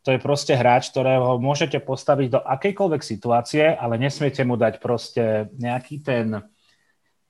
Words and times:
to 0.00 0.16
je 0.16 0.18
proste 0.20 0.56
hráč, 0.56 0.88
ktorého 0.88 1.36
môžete 1.36 1.76
postaviť 1.84 2.28
do 2.32 2.40
akejkoľvek 2.40 3.02
situácie, 3.04 3.64
ale 3.76 4.00
nesmiete 4.00 4.40
mu 4.48 4.56
dať 4.56 4.80
proste 4.80 5.52
nejaký 5.60 6.00
ten, 6.00 6.40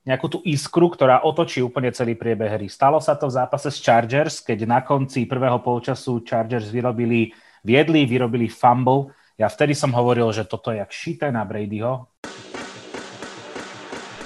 nejakú 0.07 0.27
tú 0.31 0.39
iskru, 0.47 0.87
ktorá 0.87 1.27
otočí 1.27 1.59
úplne 1.59 1.91
celý 1.91 2.15
priebeh 2.15 2.55
hry. 2.55 2.67
Stalo 2.71 3.03
sa 3.03 3.19
to 3.19 3.27
v 3.27 3.35
zápase 3.35 3.67
s 3.67 3.83
Chargers, 3.83 4.39
keď 4.39 4.63
na 4.63 4.79
konci 4.79 5.27
prvého 5.27 5.59
polčasu 5.59 6.23
Chargers 6.23 6.71
vyrobili, 6.71 7.35
viedli, 7.59 8.07
vyrobili 8.07 8.47
fumble. 8.47 9.11
Ja 9.35 9.51
vtedy 9.51 9.75
som 9.75 9.91
hovoril, 9.91 10.31
že 10.31 10.47
toto 10.47 10.71
je 10.71 10.79
jak 10.79 10.91
šité 10.95 11.27
na 11.27 11.43
Bradyho. 11.43 12.07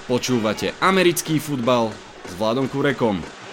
Počúvate 0.06 0.78
americký 0.86 1.42
futbal 1.42 1.90
s 2.30 2.32
Vladom 2.38 2.70
Kurekom. 2.70 3.45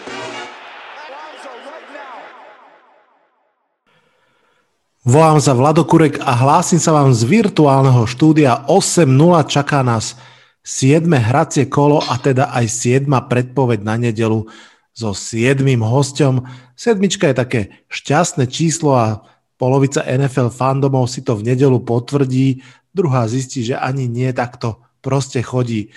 Volám 5.03 5.43
sa 5.43 5.51
Vlado 5.51 5.83
Kurek 5.83 6.23
a 6.23 6.31
hlásim 6.31 6.79
sa 6.79 6.95
vám 6.95 7.11
z 7.11 7.27
virtuálneho 7.27 8.07
štúdia 8.07 8.63
8.0. 8.71 9.11
Čaká 9.51 9.83
nás 9.83 10.15
7. 10.63 11.11
hracie 11.11 11.67
kolo 11.67 11.99
a 12.07 12.15
teda 12.23 12.55
aj 12.55 12.71
7. 12.71 13.11
predpoveď 13.11 13.83
na 13.83 13.99
nedelu 13.99 14.47
so 14.95 15.11
7. 15.11 15.59
hosťom. 15.83 16.47
Sedmička 16.79 17.27
je 17.27 17.35
také 17.35 17.61
šťastné 17.91 18.47
číslo 18.47 18.95
a 18.95 19.27
polovica 19.59 20.07
NFL 20.07 20.55
fandomov 20.55 21.11
si 21.11 21.27
to 21.27 21.35
v 21.35 21.51
nedelu 21.51 21.83
potvrdí, 21.83 22.63
druhá 22.95 23.27
zistí, 23.27 23.67
že 23.67 23.75
ani 23.75 24.07
nie 24.07 24.31
takto 24.31 24.87
proste 25.03 25.43
chodí. 25.43 25.91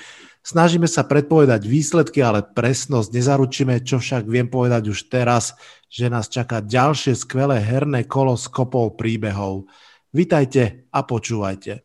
Snažíme 0.45 0.85
sa 0.85 1.01
predpovedať 1.01 1.65
výsledky, 1.65 2.21
ale 2.21 2.45
presnosť 2.45 3.09
nezaručíme, 3.09 3.81
čo 3.81 3.97
však 3.97 4.29
viem 4.29 4.45
povedať 4.45 4.93
už 4.93 5.09
teraz, 5.09 5.57
že 5.89 6.05
nás 6.05 6.29
čaká 6.29 6.61
ďalšie 6.61 7.17
skvelé 7.17 7.57
herné 7.57 8.05
kolo 8.05 8.37
s 8.37 8.45
kopou 8.45 8.93
príbehov. 8.93 9.65
Vitajte 10.13 10.85
a 10.93 11.01
počúvajte. 11.01 11.81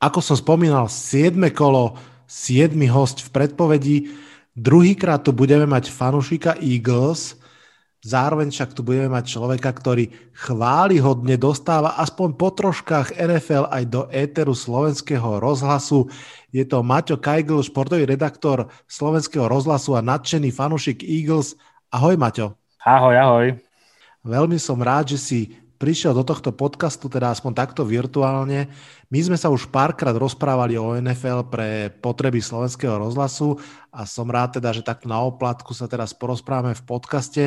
Ako 0.00 0.24
som 0.24 0.40
spomínal, 0.40 0.88
7. 0.88 1.36
kolo, 1.52 1.92
7. 2.24 2.72
host 2.88 3.20
v 3.20 3.28
predpovedi. 3.28 3.96
Druhýkrát 4.56 5.20
tu 5.20 5.36
budeme 5.36 5.68
mať 5.68 5.92
fanušika 5.92 6.64
Eagles– 6.64 7.36
Zároveň 7.98 8.54
však 8.54 8.78
tu 8.78 8.86
budeme 8.86 9.10
mať 9.10 9.34
človeka, 9.34 9.74
ktorý 9.74 10.14
chválihodne 10.30 11.34
dostáva 11.34 11.98
aspoň 11.98 12.28
po 12.38 12.54
troškách 12.54 13.18
NFL 13.18 13.66
aj 13.74 13.84
do 13.90 14.06
éteru 14.14 14.54
slovenského 14.54 15.42
rozhlasu. 15.42 16.06
Je 16.54 16.62
to 16.62 16.86
Maťo 16.86 17.18
Kajgl, 17.18 17.58
športový 17.58 18.06
redaktor 18.06 18.70
slovenského 18.86 19.50
rozhlasu 19.50 19.98
a 19.98 20.06
nadšený 20.06 20.54
fanušik 20.54 21.02
Eagles. 21.02 21.58
Ahoj 21.90 22.14
Maťo. 22.14 22.54
Ahoj, 22.86 23.14
ahoj. 23.18 23.46
Veľmi 24.22 24.62
som 24.62 24.78
rád, 24.78 25.14
že 25.14 25.18
si 25.18 25.38
prišiel 25.78 26.10
do 26.10 26.26
tohto 26.26 26.50
podcastu, 26.50 27.06
teda 27.06 27.30
aspoň 27.30 27.52
takto 27.54 27.86
virtuálne. 27.86 28.66
My 29.08 29.20
sme 29.22 29.38
sa 29.38 29.48
už 29.48 29.70
párkrát 29.70 30.12
rozprávali 30.12 30.74
o 30.74 30.98
NFL 30.98 31.46
pre 31.48 31.88
potreby 32.02 32.42
slovenského 32.42 32.98
rozhlasu 32.98 33.56
a 33.94 34.02
som 34.04 34.26
rád 34.26 34.58
teda, 34.58 34.74
že 34.74 34.82
takto 34.82 35.06
na 35.06 35.22
oplatku 35.22 35.72
sa 35.72 35.86
teraz 35.86 36.10
porozprávame 36.12 36.74
v 36.74 36.84
podcaste. 36.84 37.42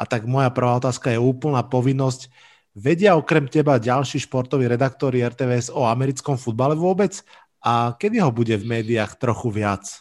A 0.00 0.08
tak 0.08 0.24
moja 0.24 0.48
prvá 0.48 0.80
otázka 0.80 1.12
je 1.12 1.20
úplná 1.20 1.60
povinnosť. 1.60 2.32
Vedia 2.72 3.20
okrem 3.20 3.44
teba 3.44 3.76
ďalší 3.76 4.24
športoví 4.24 4.64
redaktori 4.64 5.20
RTVS 5.20 5.68
o 5.68 5.84
americkom 5.84 6.40
futbale 6.40 6.72
vôbec? 6.72 7.20
A 7.60 7.92
kedy 8.00 8.24
ho 8.24 8.32
bude 8.32 8.56
v 8.56 8.80
médiách 8.80 9.20
trochu 9.20 9.52
viac? 9.52 10.00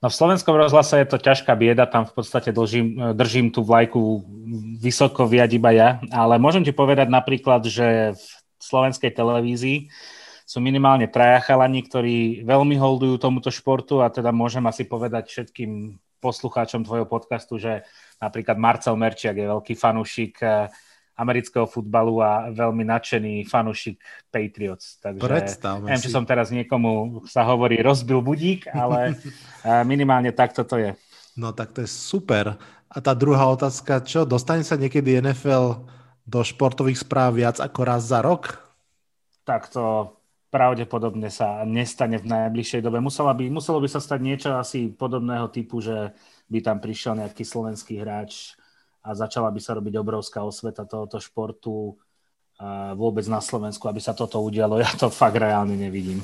No 0.00 0.08
v 0.08 0.16
slovenskom 0.16 0.56
rozhlase 0.56 1.02
je 1.02 1.08
to 1.10 1.20
ťažká 1.20 1.52
bieda, 1.58 1.84
tam 1.84 2.08
v 2.08 2.14
podstate 2.16 2.56
držím, 2.56 3.12
držím 3.12 3.52
tú 3.52 3.60
vlajku 3.60 4.24
vysoko 4.80 5.28
viať 5.28 5.60
iba 5.60 5.76
ja, 5.76 6.00
ale 6.08 6.40
môžem 6.40 6.64
ti 6.64 6.72
povedať 6.72 7.12
napríklad, 7.12 7.68
že 7.68 8.16
v 8.16 8.62
slovenskej 8.64 9.12
televízii 9.12 9.92
sú 10.48 10.58
minimálne 10.64 11.04
traja 11.04 11.44
chalani, 11.44 11.84
ktorí 11.84 12.48
veľmi 12.48 12.80
holdujú 12.80 13.20
tomuto 13.20 13.52
športu 13.52 14.00
a 14.00 14.08
teda 14.08 14.32
môžem 14.32 14.64
asi 14.64 14.88
povedať 14.88 15.28
všetkým 15.28 16.00
poslucháčom 16.24 16.80
tvojho 16.88 17.04
podcastu, 17.04 17.60
že 17.60 17.84
napríklad 18.20 18.60
Marcel 18.60 18.94
Merčiak 19.00 19.34
je 19.34 19.46
veľký 19.48 19.74
fanúšik 19.74 20.44
amerického 21.20 21.68
futbalu 21.68 22.24
a 22.24 22.48
veľmi 22.48 22.80
nadšený 22.88 23.44
fanušik 23.44 24.00
Patriots. 24.32 24.96
Takže 25.04 25.20
Predstavme 25.20 25.92
neviem, 25.92 26.00
si. 26.00 26.08
či 26.08 26.14
som 26.16 26.24
teraz 26.24 26.48
niekomu 26.48 27.24
sa 27.28 27.44
hovorí 27.44 27.76
rozbil 27.84 28.24
budík, 28.24 28.72
ale 28.72 29.20
minimálne 29.90 30.32
takto 30.32 30.64
to 30.64 30.80
je. 30.80 30.90
No 31.36 31.52
tak 31.52 31.76
to 31.76 31.84
je 31.84 31.90
super. 31.92 32.56
A 32.90 32.96
tá 32.98 33.12
druhá 33.12 33.46
otázka, 33.52 34.00
čo, 34.02 34.24
dostane 34.24 34.64
sa 34.64 34.80
niekedy 34.80 35.20
NFL 35.20 35.84
do 36.24 36.40
športových 36.40 37.04
správ 37.04 37.36
viac 37.36 37.60
ako 37.60 37.80
raz 37.84 38.08
za 38.08 38.24
rok? 38.24 38.56
Tak 39.44 39.70
to 39.70 40.16
pravdepodobne 40.50 41.30
sa 41.30 41.62
nestane 41.62 42.18
v 42.18 42.26
najbližšej 42.26 42.82
dobe. 42.82 42.98
Muselo 42.98 43.30
by, 43.30 43.46
muselo 43.46 43.78
by 43.78 43.86
sa 43.86 44.02
stať 44.02 44.20
niečo 44.24 44.50
asi 44.58 44.90
podobného 44.90 45.46
typu, 45.54 45.78
že 45.78 46.10
by 46.50 46.58
tam 46.60 46.82
prišiel 46.82 47.14
nejaký 47.22 47.46
slovenský 47.46 48.02
hráč 48.02 48.58
a 49.00 49.14
začala 49.14 49.48
by 49.54 49.60
sa 49.62 49.78
robiť 49.78 49.94
obrovská 49.96 50.42
osveta 50.42 50.84
tohoto 50.84 51.22
športu 51.22 51.94
vôbec 52.98 53.24
na 53.30 53.40
Slovensku, 53.40 53.88
aby 53.88 54.04
sa 54.04 54.12
toto 54.12 54.36
udialo. 54.44 54.82
Ja 54.82 54.92
to 54.92 55.08
fakt 55.08 55.40
reálne 55.40 55.78
nevidím. 55.78 56.20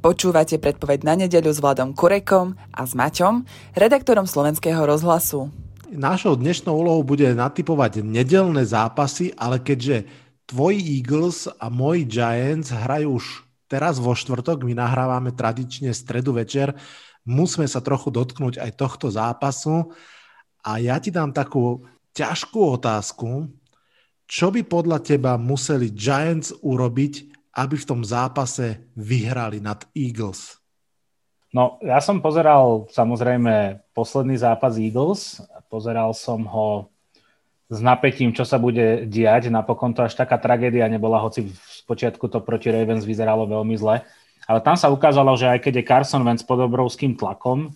Počúvate 0.00 0.56
predpoveď 0.56 1.04
na 1.04 1.14
nedeľu 1.16 1.50
s 1.52 1.60
Vladom 1.60 1.92
Kurekom 1.92 2.56
a 2.72 2.88
s 2.88 2.96
Maťom, 2.96 3.44
redaktorom 3.76 4.24
slovenského 4.24 4.80
rozhlasu. 4.80 5.52
Našou 5.92 6.40
dnešnou 6.40 6.72
úlohou 6.72 7.04
bude 7.04 7.28
natypovať 7.36 8.00
nedelné 8.00 8.64
zápasy, 8.64 9.36
ale 9.36 9.60
keďže 9.60 10.08
tvoji 10.48 11.00
Eagles 11.00 11.48
a 11.60 11.68
moji 11.68 12.08
Giants 12.08 12.72
hrajú 12.72 13.20
už 13.20 13.24
teraz 13.68 13.96
vo 13.96 14.12
štvrtok, 14.16 14.64
my 14.64 14.76
nahrávame 14.76 15.32
tradične 15.32 15.92
stredu 15.96 16.36
večer, 16.36 16.76
musíme 17.24 17.64
sa 17.64 17.80
trochu 17.80 18.12
dotknúť 18.12 18.60
aj 18.60 18.70
tohto 18.76 19.08
zápasu. 19.08 19.92
A 20.64 20.80
ja 20.80 20.96
ti 21.00 21.12
dám 21.12 21.32
takú 21.32 21.84
ťažkú 22.16 22.80
otázku. 22.80 23.48
Čo 24.24 24.48
by 24.48 24.64
podľa 24.64 25.04
teba 25.04 25.36
museli 25.36 25.92
Giants 25.92 26.56
urobiť, 26.64 27.14
aby 27.60 27.76
v 27.76 27.88
tom 27.88 28.00
zápase 28.00 28.88
vyhrali 28.96 29.60
nad 29.60 29.84
Eagles? 29.92 30.56
No, 31.54 31.78
ja 31.84 32.02
som 32.02 32.18
pozeral 32.18 32.90
samozrejme 32.90 33.84
posledný 33.94 34.34
zápas 34.34 34.74
Eagles. 34.74 35.38
Pozeral 35.70 36.10
som 36.16 36.42
ho 36.50 36.90
s 37.70 37.78
napätím, 37.78 38.34
čo 38.34 38.42
sa 38.42 38.58
bude 38.58 39.06
diať. 39.06 39.54
Napokon 39.54 39.94
to 39.94 40.02
až 40.02 40.18
taká 40.18 40.34
tragédia 40.36 40.90
nebola, 40.90 41.22
hoci 41.22 41.46
v 41.46 41.54
spočiatku 41.54 42.26
to 42.26 42.42
proti 42.42 42.74
Ravens 42.74 43.06
vyzeralo 43.06 43.46
veľmi 43.46 43.74
zle. 43.78 44.02
Ale 44.44 44.60
tam 44.60 44.76
sa 44.76 44.92
ukázalo, 44.92 45.34
že 45.34 45.48
aj 45.48 45.58
keď 45.64 45.72
je 45.80 45.88
Carson 45.88 46.22
Wentz 46.24 46.44
pod 46.44 46.60
obrovským 46.60 47.16
tlakom, 47.16 47.72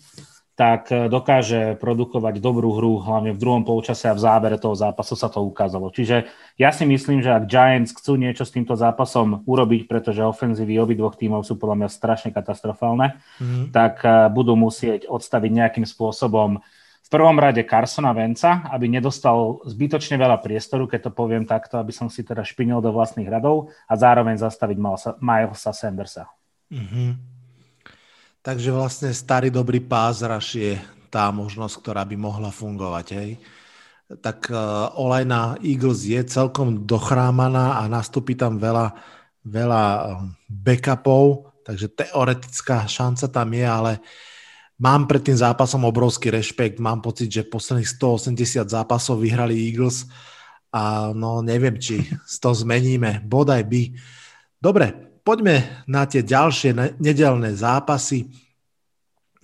tak 0.59 0.91
e, 0.91 1.07
dokáže 1.07 1.79
produkovať 1.79 2.43
dobrú 2.43 2.75
hru, 2.75 2.99
hlavne 2.99 3.31
v 3.31 3.39
druhom 3.39 3.63
polčase 3.63 4.11
a 4.11 4.17
v 4.17 4.19
závere 4.19 4.59
toho 4.59 4.75
zápasu 4.75 5.15
sa 5.15 5.31
to 5.31 5.39
ukázalo. 5.39 5.87
Čiže 5.87 6.27
ja 6.59 6.75
si 6.75 6.83
myslím, 6.83 7.23
že 7.23 7.31
ak 7.31 7.47
Giants 7.47 7.95
chcú 7.95 8.19
niečo 8.19 8.43
s 8.43 8.51
týmto 8.51 8.75
zápasom 8.75 9.47
urobiť, 9.47 9.87
pretože 9.87 10.19
ofenzívy 10.19 10.75
obidvoch 10.83 11.15
tímov 11.15 11.47
sú 11.47 11.55
podľa 11.55 11.79
mňa 11.79 11.89
strašne 11.95 12.29
katastrofálne, 12.35 13.23
mm. 13.39 13.71
tak 13.71 14.03
e, 14.03 14.27
budú 14.35 14.59
musieť 14.59 15.07
odstaviť 15.07 15.51
nejakým 15.63 15.87
spôsobom 15.87 16.59
v 16.99 17.17
prvom 17.17 17.39
rade 17.39 17.63
Carsona 17.63 18.11
Venca, 18.11 18.67
aby 18.69 18.91
nedostal 18.91 19.63
zbytočne 19.63 20.19
veľa 20.19 20.43
priestoru, 20.43 20.85
keď 20.85 21.09
to 21.09 21.11
poviem 21.15 21.47
takto, 21.47 21.79
aby 21.79 21.95
som 21.95 22.11
si 22.11 22.21
teda 22.21 22.43
špinil 22.43 22.83
do 22.83 22.91
vlastných 22.91 23.31
radov 23.31 23.71
a 23.87 23.95
zároveň 23.95 24.37
zastaviť 24.37 24.77
Milesa 25.23 25.71
Sandersa. 25.73 26.29
Mm-hmm. 26.69 27.09
Takže 28.39 28.69
vlastne 28.71 29.11
starý 29.11 29.51
dobrý 29.51 29.83
pázraš 29.83 30.55
je 30.55 30.73
tá 31.09 31.27
možnosť, 31.33 31.75
ktorá 31.81 32.05
by 32.05 32.15
mohla 32.15 32.53
fungovať. 32.53 33.05
Hej? 33.17 33.31
Tak 34.21 34.49
uh, 34.53 34.93
olejna 34.95 35.57
Eagles 35.65 36.05
je 36.05 36.21
celkom 36.23 36.85
dochrámaná 36.85 37.81
a 37.81 37.89
nastúpi 37.89 38.37
tam 38.37 38.61
veľa, 38.61 38.93
veľa 39.43 39.83
uh, 39.85 40.01
backupov, 40.49 41.51
takže 41.65 41.93
teoretická 41.93 42.85
šanca 42.85 43.25
tam 43.27 43.49
je, 43.53 43.65
ale 43.65 43.91
mám 44.77 45.09
pred 45.09 45.25
tým 45.25 45.37
zápasom 45.37 45.83
obrovský 45.85 46.29
rešpekt. 46.31 46.77
Mám 46.79 47.01
pocit, 47.01 47.29
že 47.29 47.45
posledných 47.45 47.89
180 47.89 48.65
zápasov 48.69 49.19
vyhrali 49.19 49.57
Eagles 49.57 50.07
a 50.69 51.09
no 51.11 51.41
neviem, 51.41 51.81
či 51.81 52.05
to 52.41 52.53
zmeníme. 52.53 53.25
Bodaj 53.25 53.65
by. 53.65 53.81
Dobre, 54.61 55.08
poďme 55.29 55.85
na 55.85 56.09
tie 56.09 56.25
ďalšie 56.25 56.97
nedelné 56.97 57.53
zápasy. 57.53 58.33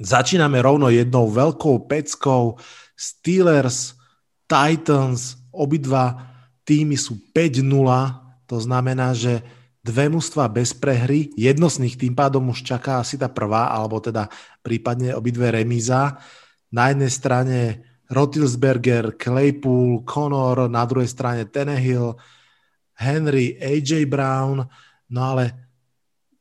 Začíname 0.01 0.57
rovno 0.57 0.89
jednou 0.89 1.29
veľkou 1.29 1.85
peckou. 1.85 2.57
Steelers, 2.97 3.93
Titans, 4.49 5.37
obidva 5.53 6.33
týmy 6.65 6.97
sú 6.97 7.21
5-0, 7.29 7.61
to 8.49 8.57
znamená, 8.57 9.13
že 9.13 9.45
dve 9.85 10.09
mužstva 10.09 10.49
bez 10.49 10.73
prehry, 10.73 11.29
jedno 11.37 11.69
z 11.69 11.85
nich 11.85 12.01
tým 12.01 12.17
pádom 12.17 12.49
už 12.49 12.65
čaká 12.65 13.05
asi 13.05 13.21
tá 13.21 13.29
prvá, 13.29 13.69
alebo 13.69 14.01
teda 14.01 14.25
prípadne 14.65 15.13
obidve 15.13 15.53
remíza. 15.53 16.17
Na 16.73 16.89
jednej 16.89 17.13
strane 17.13 17.57
Rotilsberger, 18.09 19.13
Claypool, 19.21 20.01
Connor, 20.01 20.65
na 20.65 20.81
druhej 20.89 21.13
strane 21.13 21.45
Tenehill, 21.45 22.17
Henry, 22.97 23.53
AJ 23.61 24.09
Brown, 24.09 24.65
no 25.13 25.21
ale 25.21 25.64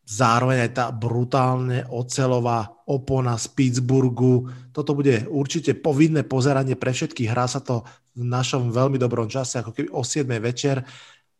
zároveň 0.05 0.69
aj 0.69 0.73
tá 0.77 0.87
brutálne 0.93 1.89
ocelová 1.89 2.85
opona 2.85 3.41
z 3.41 3.49
Pittsburghu. 3.56 4.53
Toto 4.71 4.93
bude 4.93 5.25
určite 5.33 5.73
povinné 5.73 6.29
pozeranie 6.29 6.77
pre 6.77 6.93
všetkých. 6.93 7.33
Hrá 7.33 7.49
sa 7.49 7.65
to 7.65 7.83
v 8.15 8.23
našom 8.23 8.69
veľmi 8.71 9.01
dobrom 9.01 9.27
čase, 9.27 9.65
ako 9.65 9.73
keby 9.73 9.89
o 9.91 10.05
7 10.05 10.29
večer. 10.39 10.85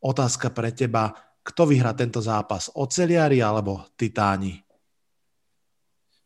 Otázka 0.01 0.51
pre 0.51 0.73
teba, 0.73 1.13
kto 1.45 1.69
vyhrá 1.69 1.93
tento 1.93 2.25
zápas? 2.25 2.73
Oceliari 2.73 3.45
alebo 3.45 3.85
Titáni? 4.01 4.57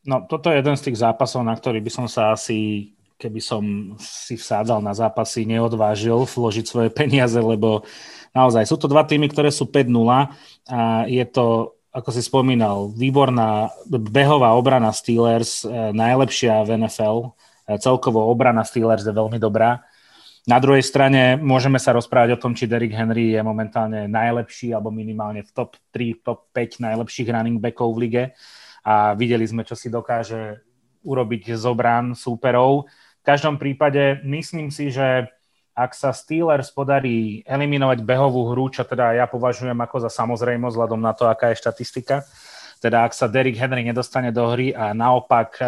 No, 0.06 0.24
toto 0.30 0.48
je 0.48 0.62
jeden 0.62 0.78
z 0.78 0.88
tých 0.88 1.02
zápasov, 1.02 1.42
na 1.42 1.52
ktorý 1.52 1.82
by 1.82 1.90
som 1.90 2.06
sa 2.06 2.32
asi, 2.32 2.90
keby 3.18 3.42
som 3.42 3.62
si 3.98 4.38
vsádzal 4.38 4.78
na 4.78 4.94
zápasy, 4.94 5.42
neodvážil 5.42 6.22
vložiť 6.22 6.64
svoje 6.64 6.88
peniaze, 6.94 7.36
lebo 7.36 7.82
naozaj 8.30 8.62
sú 8.64 8.78
to 8.78 8.86
dva 8.86 9.02
týmy, 9.02 9.26
ktoré 9.26 9.50
sú 9.50 9.68
5-0 9.68 9.90
a 10.70 11.04
je 11.10 11.24
to 11.28 11.76
ako 11.88 12.10
si 12.12 12.20
spomínal, 12.20 12.92
výborná 12.92 13.72
behová 13.88 14.52
obrana 14.54 14.92
Steelers, 14.92 15.64
eh, 15.64 15.92
najlepšia 15.96 16.64
v 16.68 16.84
NFL. 16.84 17.32
Eh, 17.66 17.80
celkovo 17.80 18.28
obrana 18.28 18.64
Steelers 18.64 19.04
je 19.04 19.12
veľmi 19.12 19.40
dobrá. 19.40 19.82
Na 20.48 20.56
druhej 20.56 20.80
strane 20.80 21.36
môžeme 21.36 21.76
sa 21.76 21.92
rozprávať 21.92 22.36
o 22.36 22.40
tom, 22.40 22.56
či 22.56 22.64
Derrick 22.64 22.96
Henry 22.96 23.36
je 23.36 23.42
momentálne 23.44 24.08
najlepší 24.08 24.72
alebo 24.72 24.88
minimálne 24.88 25.44
v 25.44 25.50
top 25.52 25.76
3, 25.92 26.24
top 26.24 26.48
5 26.56 26.80
najlepších 26.80 27.28
running 27.28 27.60
backov 27.60 27.92
v 27.92 28.00
lige 28.08 28.24
a 28.80 29.12
videli 29.12 29.44
sme, 29.44 29.68
čo 29.68 29.76
si 29.76 29.92
dokáže 29.92 30.64
urobiť 31.04 31.52
z 31.52 31.64
obran 31.68 32.16
súperov. 32.16 32.88
V 33.20 33.24
každom 33.28 33.60
prípade 33.60 34.24
myslím 34.24 34.72
si, 34.72 34.88
že 34.88 35.28
ak 35.78 35.94
sa 35.94 36.10
Steelers 36.10 36.74
podarí 36.74 37.46
eliminovať 37.46 38.02
behovú 38.02 38.50
hru, 38.50 38.66
čo 38.66 38.82
teda 38.82 39.14
ja 39.14 39.30
považujem 39.30 39.78
ako 39.78 40.02
za 40.02 40.10
samozrejmosť, 40.10 40.74
vzhľadom 40.74 40.98
na 40.98 41.14
to, 41.14 41.30
aká 41.30 41.54
je 41.54 41.62
štatistika, 41.62 42.26
teda 42.82 43.06
ak 43.06 43.14
sa 43.14 43.30
Derrick 43.30 43.54
Henry 43.54 43.86
nedostane 43.86 44.34
do 44.34 44.42
hry 44.50 44.74
a 44.74 44.90
naopak 44.90 45.54
e, 45.62 45.64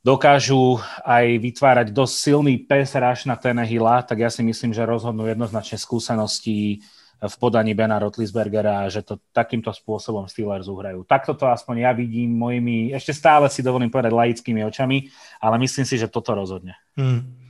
dokážu 0.00 0.80
aj 1.04 1.36
vytvárať 1.36 1.86
dosť 1.92 2.14
silný 2.16 2.56
pes 2.64 2.96
rush 2.96 3.28
na 3.28 3.36
Tenehilla, 3.36 4.00
tak 4.00 4.24
ja 4.24 4.32
si 4.32 4.40
myslím, 4.40 4.72
že 4.72 4.88
rozhodnú 4.88 5.28
jednoznačne 5.28 5.76
skúsenosti 5.76 6.80
v 7.24 7.34
podaní 7.40 7.72
Bena 7.72 7.96
Rotlisbergera, 7.96 8.88
že 8.92 9.00
to 9.00 9.20
takýmto 9.32 9.72
spôsobom 9.72 10.28
Steelers 10.28 10.68
uhrajú. 10.68 11.08
Takto 11.08 11.32
to 11.32 11.48
aspoň 11.48 11.88
ja 11.88 11.92
vidím 11.96 12.36
mojimi, 12.36 12.92
ešte 12.92 13.16
stále 13.16 13.48
si 13.48 13.64
dovolím 13.64 13.88
povedať 13.88 14.12
laickými 14.12 14.60
očami, 14.64 15.08
ale 15.40 15.56
myslím 15.64 15.88
si, 15.88 15.96
že 15.96 16.12
toto 16.12 16.36
rozhodne. 16.36 16.76
Hmm. 16.96 17.43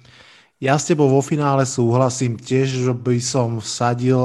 Ja 0.62 0.78
s 0.78 0.86
tebou 0.86 1.10
vo 1.10 1.18
finále 1.18 1.66
súhlasím 1.66 2.38
tiež, 2.38 2.86
že 2.86 2.92
by 2.94 3.18
som 3.18 3.58
vsadil 3.58 4.22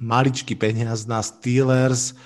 maličký 0.00 0.56
peniaz 0.56 1.04
na 1.04 1.20
Steelers. 1.20 2.16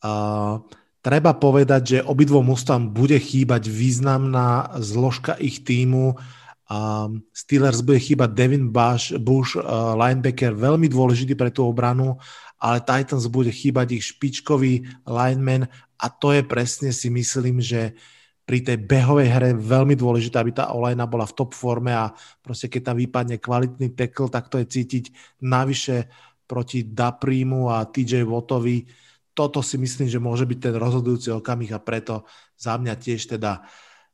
Uh, 0.00 0.64
treba 1.04 1.36
povedať, 1.36 1.82
že 1.84 2.06
obidvom 2.08 2.48
ústavom 2.48 2.92
bude 2.92 3.16
chýbať 3.20 3.68
významná 3.68 4.72
zložka 4.80 5.36
ich 5.36 5.68
týmu. 5.68 6.16
Uh, 6.64 7.20
Steelers 7.36 7.84
bude 7.84 8.00
chýbať 8.00 8.32
Devin 8.32 8.72
Bush, 8.72 9.12
Bush 9.20 9.52
uh, 9.60 9.92
linebacker, 9.92 10.56
veľmi 10.56 10.88
dôležitý 10.88 11.36
pre 11.36 11.52
tú 11.52 11.68
obranu, 11.68 12.16
ale 12.56 12.80
Titans 12.80 13.28
bude 13.28 13.52
chýbať 13.52 14.00
ich 14.00 14.16
špičkový 14.16 15.04
lineman 15.04 15.68
a 16.00 16.08
to 16.08 16.32
je 16.32 16.40
presne 16.40 16.88
si 16.88 17.12
myslím, 17.12 17.60
že 17.60 17.92
uh, 17.92 18.23
pri 18.44 18.60
tej 18.60 18.76
behovej 18.84 19.28
hre 19.32 19.50
veľmi 19.56 19.96
dôležité, 19.96 20.36
aby 20.36 20.52
tá 20.52 20.68
olejna 20.76 21.08
bola 21.08 21.24
v 21.24 21.36
top 21.36 21.56
forme 21.56 21.96
a 21.96 22.12
proste 22.44 22.68
keď 22.68 22.92
tam 22.92 22.96
vypadne 23.00 23.36
kvalitný 23.40 23.96
tackle, 23.96 24.28
tak 24.28 24.52
to 24.52 24.60
je 24.60 24.68
cítiť 24.68 25.04
navyše 25.40 26.12
proti 26.44 26.84
Daprímu 26.84 27.72
a 27.72 27.88
TJ 27.88 28.28
Wattovi. 28.28 28.84
Toto 29.32 29.64
si 29.64 29.80
myslím, 29.80 30.12
že 30.12 30.20
môže 30.20 30.44
byť 30.44 30.58
ten 30.60 30.74
rozhodujúci 30.76 31.32
okamih 31.32 31.72
a 31.72 31.80
preto 31.80 32.28
za 32.60 32.76
mňa 32.76 32.94
tiež 33.00 33.32
teda 33.34 33.64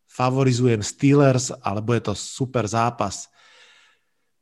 favorizujem 0.07 0.81
Steelers, 0.81 1.51
alebo 1.51 1.95
je 1.95 2.03
to 2.07 2.15
super 2.15 2.71
zápas. 2.71 3.27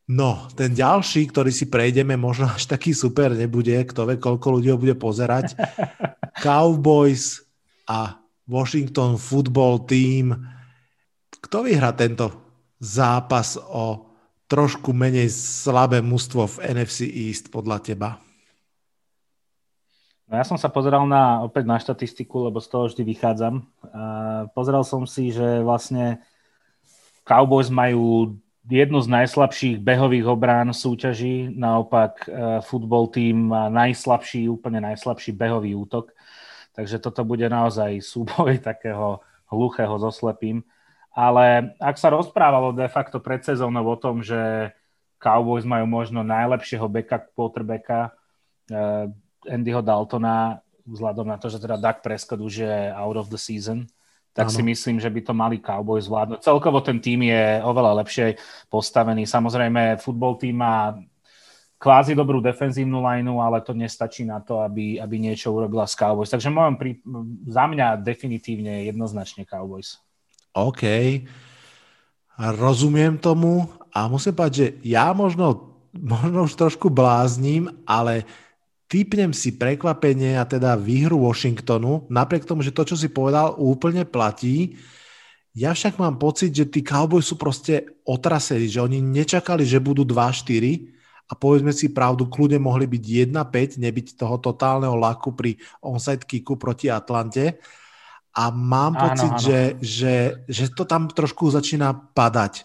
No, 0.09 0.49
ten 0.57 0.73
ďalší, 0.73 1.29
ktorý 1.29 1.53
si 1.53 1.69
prejdeme, 1.69 2.17
možno 2.17 2.49
až 2.49 2.65
taký 2.65 2.97
super 2.97 3.37
nebude, 3.37 3.77
kto 3.85 4.09
vie, 4.09 4.17
koľko 4.17 4.57
ľudí 4.57 4.69
ho 4.73 4.81
bude 4.81 4.97
pozerať. 4.97 5.53
Cowboys 6.45 7.45
a 7.85 8.17
Washington 8.49 9.21
Football 9.21 9.85
Team. 9.85 10.33
Kto 11.39 11.69
vyhrá 11.69 11.93
tento 11.93 12.33
zápas 12.81 13.61
o 13.61 14.09
trošku 14.49 14.97
menej 14.97 15.29
slabé 15.29 16.01
mužstvo 16.01 16.49
v 16.49 16.73
NFC 16.73 17.05
East 17.05 17.53
podľa 17.53 17.85
teba? 17.85 18.17
No 20.29 20.37
ja 20.37 20.45
som 20.45 20.57
sa 20.57 20.73
pozeral 20.73 21.05
na, 21.05 21.45
opäť 21.45 21.65
na 21.69 21.77
štatistiku, 21.77 22.49
lebo 22.49 22.61
z 22.61 22.69
toho 22.69 22.85
vždy 22.89 23.01
vychádzam. 23.05 23.65
Pozeral 24.53 24.85
som 24.85 25.05
si, 25.09 25.33
že 25.33 25.61
vlastne 25.65 26.21
Cowboys 27.25 27.69
majú 27.69 28.37
jednu 28.69 29.01
z 29.01 29.09
najslabších 29.09 29.77
behových 29.81 30.29
obrán 30.29 30.69
v 30.73 30.77
súťaži, 30.77 31.37
naopak 31.57 32.29
uh, 32.29 32.61
football 32.61 33.09
tým 33.09 33.49
má 33.49 33.73
najslabší, 33.73 34.45
úplne 34.53 34.85
najslabší 34.85 35.33
behový 35.33 35.73
útok. 35.73 36.13
Takže 36.79 37.03
toto 37.03 37.27
bude 37.27 37.43
naozaj 37.51 37.99
súboj 37.99 38.63
takého 38.71 39.19
hluchého 39.51 39.99
so 39.99 40.15
slepým. 40.15 40.63
Ale 41.11 41.75
ak 41.83 41.99
sa 41.99 42.15
rozprávalo 42.15 42.71
de 42.71 42.87
facto 42.87 43.19
pred 43.19 43.43
sezónou 43.43 43.83
o 43.83 43.99
tom, 43.99 44.23
že 44.23 44.71
Cowboys 45.19 45.67
majú 45.67 45.91
možno 45.91 46.23
najlepšieho 46.23 46.87
backup 46.87 47.35
quarterbacka 47.35 48.15
uh, 48.71 49.11
Andyho 49.51 49.83
Daltona, 49.83 50.63
vzhľadom 50.87 51.27
na 51.27 51.35
to, 51.43 51.51
že 51.51 51.59
teda 51.59 51.75
Doug 51.75 51.99
Prescott 52.07 52.39
už 52.39 52.63
je 52.63 52.77
out 52.95 53.19
of 53.19 53.27
the 53.27 53.41
season, 53.41 53.91
tak 54.31 54.47
ano. 54.47 54.55
si 54.55 54.63
myslím, 54.63 55.03
že 55.03 55.11
by 55.11 55.21
to 55.27 55.35
mali 55.35 55.59
Cowboys 55.59 56.07
zvládnuť. 56.07 56.47
Celkovo 56.47 56.79
ten 56.87 57.03
tým 57.03 57.27
je 57.27 57.59
oveľa 57.67 58.07
lepšie 58.07 58.39
postavený. 58.71 59.27
Samozrejme, 59.27 59.99
futbol 59.99 60.39
tým 60.39 60.63
má 60.63 60.95
kvázi 61.79 62.19
dobrú 62.19 62.43
defenzívnu 62.43 62.99
lineu, 62.99 63.39
ale 63.39 63.63
to 63.63 63.71
nestačí 63.71 64.27
na 64.27 64.43
to, 64.43 64.59
aby, 64.59 64.99
aby 64.99 65.17
niečo 65.23 65.55
urobila 65.55 65.87
s 65.87 65.95
Cowboys. 65.95 66.29
Takže 66.29 66.51
môžem 66.51 66.75
pri, 66.75 66.91
za 67.47 67.65
mňa 67.71 68.03
definitívne 68.03 68.91
jednoznačne 68.91 69.47
Cowboys. 69.47 70.03
OK. 70.59 70.83
Rozumiem 72.39 73.19
tomu 73.23 73.71
a 73.95 74.11
musím 74.11 74.35
povedať, 74.35 74.55
že 74.55 74.69
ja 74.83 75.15
možno, 75.15 75.79
možno 75.95 76.51
už 76.51 76.59
trošku 76.59 76.91
blázním, 76.91 77.71
ale 77.87 78.27
typnem 78.91 79.31
si 79.31 79.55
prekvapenie 79.55 80.35
a 80.35 80.43
teda 80.43 80.75
výhru 80.75 81.23
Washingtonu, 81.23 82.11
napriek 82.11 82.43
tomu, 82.43 82.67
že 82.67 82.75
to, 82.75 82.83
čo 82.83 82.99
si 82.99 83.07
povedal, 83.07 83.55
úplne 83.55 84.03
platí. 84.03 84.75
Ja 85.55 85.75
však 85.75 85.99
mám 85.99 86.19
pocit, 86.19 86.51
že 86.51 86.67
tí 86.67 86.83
Cowboys 86.83 87.31
sú 87.31 87.39
proste 87.39 88.03
otrasení, 88.03 88.67
že 88.67 88.83
oni 88.83 88.99
nečakali, 88.99 89.63
že 89.63 89.79
budú 89.79 90.03
2-4, 90.03 90.98
a 91.29 91.37
povedzme 91.37 91.77
si 91.77 91.93
pravdu, 91.93 92.25
kľudne 92.25 92.57
mohli 92.57 92.89
byť 92.89 93.05
1-5, 93.29 93.85
nebyť 93.85 94.07
toho 94.17 94.41
totálneho 94.41 94.97
laku 94.97 95.37
pri 95.37 95.61
onside 95.85 96.25
kicku 96.25 96.57
proti 96.57 96.89
Atlante. 96.89 97.61
A 98.33 98.49
mám 98.49 98.97
áno, 98.97 99.13
pocit, 99.13 99.33
áno. 99.37 99.43
Že, 99.45 99.61
že, 99.85 100.15
že 100.49 100.65
to 100.73 100.89
tam 100.89 101.13
trošku 101.13 101.53
začína 101.53 101.93
padať. 102.17 102.65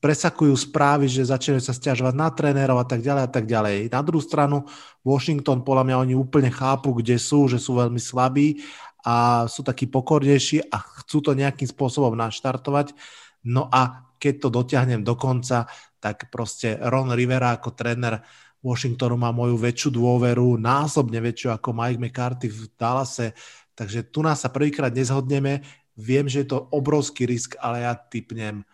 Presakujú 0.00 0.54
správy, 0.54 1.10
že 1.12 1.28
začínajú 1.28 1.60
sa 1.60 1.76
stiažovať 1.76 2.14
na 2.16 2.32
trénerov 2.32 2.78
a 2.80 2.86
tak 2.88 3.04
ďalej 3.04 3.22
a 3.26 3.30
tak 3.30 3.44
ďalej. 3.44 3.76
Na 3.92 4.00
druhú 4.00 4.22
stranu 4.24 4.64
Washington, 5.04 5.60
podľa 5.60 5.84
mňa 5.92 5.96
oni 6.08 6.14
úplne 6.16 6.48
chápu, 6.48 6.96
kde 6.96 7.20
sú, 7.20 7.52
že 7.52 7.60
sú 7.60 7.76
veľmi 7.76 8.00
slabí 8.00 8.64
a 9.04 9.44
sú 9.44 9.60
takí 9.60 9.90
pokornejší 9.90 10.72
a 10.72 10.78
chcú 11.02 11.20
to 11.20 11.36
nejakým 11.36 11.68
spôsobom 11.68 12.16
naštartovať. 12.16 12.96
No 13.44 13.68
a 13.68 14.08
keď 14.18 14.34
to 14.46 14.48
dotiahnem 14.50 15.02
do 15.06 15.14
konca, 15.14 15.66
tak 15.98 16.30
proste 16.30 16.78
Ron 16.78 17.10
Rivera 17.14 17.58
ako 17.58 17.74
tréner 17.74 18.22
Washingtonu 18.58 19.14
má 19.14 19.30
moju 19.30 19.54
väčšiu 19.54 19.94
dôveru, 19.94 20.58
násobne 20.58 21.22
väčšiu 21.22 21.54
ako 21.54 21.70
Mike 21.70 22.00
McCarthy 22.02 22.48
v 22.50 22.66
Dallase, 22.74 23.34
takže 23.78 24.10
tu 24.10 24.26
nás 24.26 24.42
sa 24.42 24.50
prvýkrát 24.50 24.90
nezhodneme. 24.90 25.62
Viem, 25.94 26.26
že 26.26 26.42
je 26.42 26.54
to 26.54 26.66
obrovský 26.74 27.26
risk, 27.26 27.54
ale 27.62 27.86
ja 27.86 27.94
typnem 27.94 28.66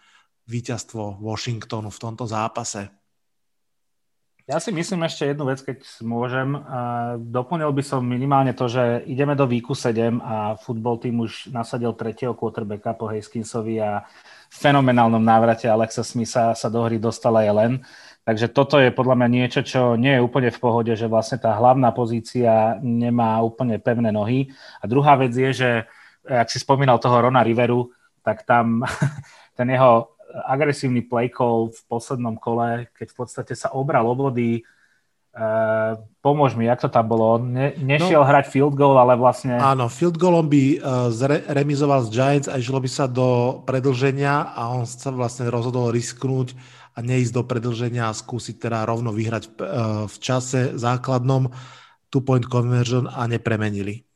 víťazstvo 0.49 1.21
Washingtonu 1.21 1.93
v 1.93 2.01
tomto 2.01 2.25
zápase. 2.25 3.04
Ja 4.45 4.61
si 4.61 4.77
myslím 4.77 5.09
ešte 5.09 5.33
jednu 5.33 5.49
vec, 5.49 5.65
keď 5.65 5.81
môžem. 6.05 6.53
Doplnil 7.33 7.73
by 7.73 7.81
som 7.81 8.05
minimálne 8.05 8.53
to, 8.53 8.69
že 8.69 9.01
ideme 9.09 9.33
do 9.33 9.49
výku 9.49 9.73
7 9.73 10.21
a 10.21 10.61
futbol 10.61 11.01
tým 11.01 11.25
už 11.25 11.49
nasadil 11.49 11.97
tretieho 11.97 12.37
quarterbacka 12.37 12.93
po 12.93 13.09
Haskinsovi 13.09 13.81
a 13.81 14.05
fenomenálnom 14.53 15.25
návrate 15.25 15.65
Alexa 15.65 16.05
Smitha 16.05 16.53
sa 16.53 16.69
do 16.69 16.85
hry 16.85 17.01
dostala 17.01 17.41
je 17.41 17.53
len. 17.57 17.73
Takže 18.29 18.53
toto 18.53 18.77
je 18.77 18.93
podľa 18.93 19.25
mňa 19.25 19.29
niečo, 19.33 19.61
čo 19.65 19.97
nie 19.97 20.13
je 20.13 20.25
úplne 20.25 20.53
v 20.53 20.61
pohode, 20.61 20.93
že 20.93 21.09
vlastne 21.09 21.41
tá 21.41 21.57
hlavná 21.57 21.89
pozícia 21.97 22.77
nemá 22.85 23.41
úplne 23.41 23.81
pevné 23.81 24.13
nohy. 24.13 24.53
A 24.81 24.85
druhá 24.85 25.17
vec 25.17 25.33
je, 25.33 25.57
že 25.57 25.71
ak 26.29 26.53
si 26.53 26.61
spomínal 26.61 27.01
toho 27.01 27.17
Rona 27.17 27.41
Riveru, 27.41 27.97
tak 28.21 28.45
tam 28.45 28.85
ten 29.57 29.73
jeho 29.73 30.14
agresívny 30.43 31.07
play 31.07 31.31
call 31.31 31.71
v 31.71 31.81
poslednom 31.87 32.35
kole, 32.35 32.91
keď 32.99 33.07
v 33.15 33.17
podstate 33.17 33.55
sa 33.55 33.71
obral 33.71 34.03
o 34.11 34.15
body. 34.19 34.67
Uh, 35.35 35.99
pomôž 36.23 36.55
mi, 36.55 36.71
jak 36.71 36.79
to 36.79 36.87
tam 36.87 37.11
bolo? 37.11 37.43
Ne, 37.43 37.75
nešiel 37.75 38.23
no, 38.23 38.27
hrať 38.27 38.55
field 38.55 38.79
goal, 38.79 38.95
ale 38.95 39.19
vlastne... 39.19 39.59
Áno, 39.59 39.91
field 39.91 40.15
goalom 40.15 40.47
by 40.47 40.79
uh, 40.79 41.11
zre, 41.11 41.43
remizoval 41.51 42.07
z 42.07 42.15
Giants 42.15 42.47
a 42.47 42.55
išlo 42.55 42.79
by 42.79 42.87
sa 42.87 43.11
do 43.11 43.59
predlženia 43.67 44.55
a 44.55 44.71
on 44.71 44.87
sa 44.87 45.11
vlastne 45.11 45.51
rozhodol 45.51 45.91
risknúť 45.91 46.55
a 46.95 47.03
neísť 47.03 47.35
do 47.35 47.43
predlženia 47.43 48.07
a 48.07 48.15
skúsiť 48.15 48.63
teda 48.63 48.87
rovno 48.87 49.11
vyhrať 49.11 49.45
v, 49.51 49.55
uh, 49.59 49.67
v 50.07 50.17
čase 50.23 50.79
základnom 50.79 51.51
two-point 52.15 52.47
conversion 52.47 53.11
a 53.11 53.27
nepremenili. 53.27 54.07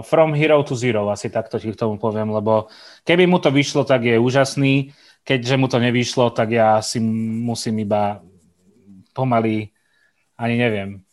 No 0.00 0.08
from 0.08 0.32
hero 0.32 0.64
to 0.64 0.72
zero, 0.72 1.12
asi 1.12 1.28
takto 1.28 1.60
ti 1.60 1.68
k 1.68 1.76
tomu 1.76 2.00
poviem, 2.00 2.32
lebo 2.32 2.72
keby 3.04 3.28
mu 3.28 3.36
to 3.36 3.52
vyšlo, 3.52 3.84
tak 3.84 4.08
je 4.08 4.16
úžasný, 4.16 4.96
keďže 5.28 5.60
mu 5.60 5.68
to 5.68 5.76
nevyšlo, 5.76 6.32
tak 6.32 6.56
ja 6.56 6.80
si 6.80 7.04
musím 7.44 7.84
iba 7.84 8.24
pomaly, 9.12 9.68
ani 10.40 10.56
neviem, 10.56 11.04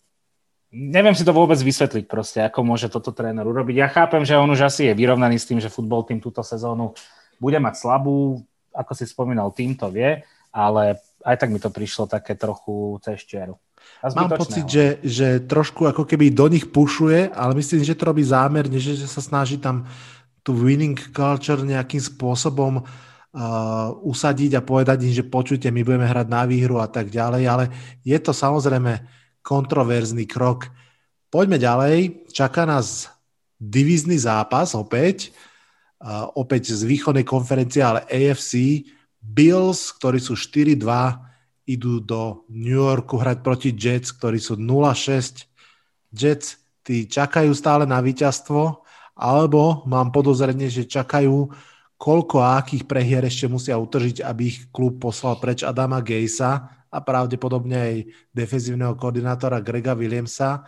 neviem 0.71 1.11
si 1.11 1.27
to 1.27 1.35
vôbec 1.35 1.59
vysvetliť 1.59 2.07
proste, 2.07 2.39
ako 2.39 2.63
môže 2.63 2.87
toto 2.87 3.11
tréner 3.11 3.43
urobiť. 3.43 3.75
Ja 3.75 3.91
chápem, 3.91 4.23
že 4.23 4.39
on 4.39 4.47
už 4.47 4.63
asi 4.63 4.87
je 4.87 4.95
vyrovnaný 4.95 5.35
s 5.35 5.51
tým, 5.51 5.59
že 5.59 5.67
futbol 5.67 6.07
tým 6.07 6.23
túto 6.23 6.39
sezónu 6.39 6.95
bude 7.43 7.59
mať 7.59 7.75
slabú, 7.83 8.39
ako 8.71 8.91
si 8.95 9.03
spomínal, 9.03 9.51
tým 9.51 9.75
to 9.75 9.91
vie, 9.91 10.23
ale 10.55 10.95
aj 11.27 11.35
tak 11.35 11.51
mi 11.51 11.59
to 11.59 11.67
prišlo 11.67 12.07
také 12.07 12.39
trochu 12.39 13.03
cez 13.03 13.19
čiaru. 13.27 13.59
Mám 14.03 14.37
pocit, 14.37 14.65
že, 14.69 15.01
že 15.01 15.41
trošku 15.41 15.89
ako 15.89 16.05
keby 16.05 16.29
do 16.29 16.45
nich 16.45 16.69
pušuje, 16.69 17.33
ale 17.33 17.57
myslím, 17.57 17.81
že 17.81 17.97
to 17.97 18.13
robí 18.13 18.21
zámerne, 18.21 18.77
že, 18.77 18.93
že 18.93 19.09
sa 19.09 19.25
snaží 19.25 19.57
tam 19.57 19.89
tú 20.45 20.53
winning 20.53 20.95
culture 21.11 21.59
nejakým 21.59 21.99
spôsobom 21.99 22.79
uh, 22.79 23.89
usadiť 24.05 24.55
a 24.55 24.61
povedať 24.61 25.09
im, 25.09 25.13
že 25.17 25.25
počujte, 25.25 25.73
my 25.73 25.81
budeme 25.81 26.05
hrať 26.05 26.27
na 26.29 26.45
výhru 26.45 26.77
a 26.77 26.87
tak 26.87 27.09
ďalej, 27.09 27.43
ale 27.49 27.65
je 28.05 28.17
to 28.21 28.31
samozrejme 28.31 29.01
kontroverzný 29.41 30.29
krok. 30.29 30.69
Poďme 31.33 31.57
ďalej, 31.57 32.29
čaká 32.31 32.69
nás 32.69 33.09
divízny 33.57 34.15
zápas 34.21 34.77
opäť, 34.77 35.33
uh, 36.05 36.29
opäť 36.37 36.71
z 36.77 36.85
východnej 36.85 37.25
konferencie, 37.25 37.81
ale 37.81 38.05
AFC, 38.05 38.85
Bills, 39.17 39.89
ktorí 39.97 40.21
sú 40.21 40.37
4-2, 40.37 41.26
idú 41.67 41.99
do 41.99 42.47
New 42.47 42.79
Yorku 42.79 43.19
hrať 43.19 43.43
proti 43.43 43.69
Jets, 43.75 44.15
ktorí 44.15 44.39
sú 44.39 44.55
0-6. 44.55 45.43
Jets, 46.15 46.63
tí 46.87 47.03
čakajú 47.03 47.51
stále 47.51 47.83
na 47.83 47.99
víťazstvo, 47.99 48.87
alebo 49.19 49.83
mám 49.83 50.15
podozrenie, 50.15 50.71
že 50.71 50.87
čakajú, 50.87 51.51
koľko 51.99 52.35
a 52.39 52.63
akých 52.63 52.87
prehier 52.87 53.27
ešte 53.27 53.51
musia 53.51 53.75
utržiť, 53.75 54.23
aby 54.23 54.41
ich 54.47 54.71
klub 54.71 55.03
poslal 55.03 55.35
preč 55.43 55.67
Adama 55.67 55.99
Gejsa 55.99 56.71
a 56.87 56.97
pravdepodobne 57.03 57.75
aj 57.75 57.95
defenzívneho 58.31 58.95
koordinátora 58.95 59.59
Grega 59.59 59.91
Williamsa. 59.91 60.63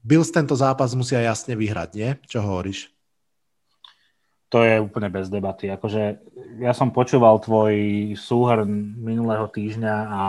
Bills 0.00 0.32
tento 0.32 0.56
zápas 0.56 0.96
musia 0.96 1.20
jasne 1.20 1.52
vyhrať, 1.58 1.90
nie? 1.92 2.10
Čo 2.24 2.40
hovoríš? 2.40 2.95
To 4.46 4.62
je 4.62 4.78
úplne 4.78 5.10
bez 5.10 5.26
debaty. 5.26 5.66
Akože 5.70 6.22
ja 6.62 6.72
som 6.72 6.94
počúval 6.94 7.42
tvoj 7.42 7.74
súhrn 8.14 8.94
minulého 8.98 9.50
týždňa 9.50 9.96
a 10.06 10.22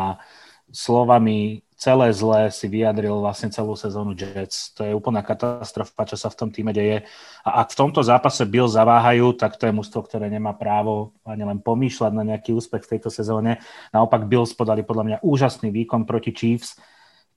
slovami 0.74 1.62
celé 1.78 2.10
zlé 2.10 2.50
si 2.50 2.66
vyjadril 2.66 3.22
vlastne 3.22 3.54
celú 3.54 3.78
sezónu 3.78 4.18
Jets. 4.18 4.74
To 4.74 4.82
je 4.82 4.98
úplná 4.98 5.22
katastrofa, 5.22 6.10
čo 6.10 6.18
sa 6.18 6.34
v 6.34 6.38
tom 6.42 6.50
týme 6.50 6.74
deje. 6.74 7.06
A 7.46 7.62
ak 7.62 7.78
v 7.78 7.80
tomto 7.86 8.02
zápase 8.02 8.42
Bill 8.50 8.66
zaváhajú, 8.66 9.38
tak 9.38 9.62
to 9.62 9.70
je 9.70 9.78
mužstvo, 9.78 10.10
ktoré 10.10 10.26
nemá 10.34 10.58
právo 10.58 11.14
ani 11.22 11.46
len 11.46 11.62
pomýšľať 11.62 12.12
na 12.18 12.26
nejaký 12.26 12.58
úspech 12.58 12.90
v 12.90 12.92
tejto 12.98 13.14
sezóne. 13.14 13.62
Naopak 13.94 14.26
Bills 14.26 14.58
podali 14.58 14.82
podľa 14.82 15.04
mňa 15.06 15.18
úžasný 15.22 15.70
výkon 15.70 16.10
proti 16.10 16.34
Chiefs, 16.34 16.82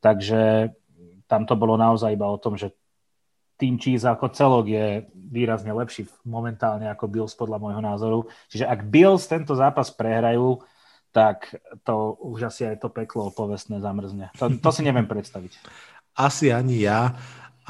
takže 0.01 0.73
tam 1.29 1.45
to 1.45 1.55
bolo 1.55 1.77
naozaj 1.77 2.17
iba 2.17 2.27
o 2.27 2.41
tom, 2.41 2.57
že 2.57 2.73
tým 3.61 3.77
Chiefs 3.77 4.09
ako 4.09 4.33
celok 4.33 4.65
je 4.73 5.05
výrazne 5.13 5.71
lepší 5.71 6.09
momentálne 6.25 6.89
ako 6.89 7.07
Bills 7.07 7.37
podľa 7.37 7.61
môjho 7.61 7.83
názoru. 7.85 8.21
Čiže 8.49 8.65
ak 8.65 8.89
Bills 8.89 9.29
tento 9.29 9.53
zápas 9.53 9.93
prehrajú, 9.93 10.65
tak 11.13 11.53
to 11.85 12.17
už 12.23 12.49
asi 12.49 12.67
aj 12.67 12.81
to 12.81 12.89
peklo 12.89 13.29
povestné 13.31 13.79
zamrzne. 13.79 14.33
To, 14.41 14.49
to 14.49 14.71
si 14.73 14.83
neviem 14.83 15.07
predstaviť. 15.07 15.59
Asi 16.17 16.51
ani 16.51 16.87
ja. 16.87 17.15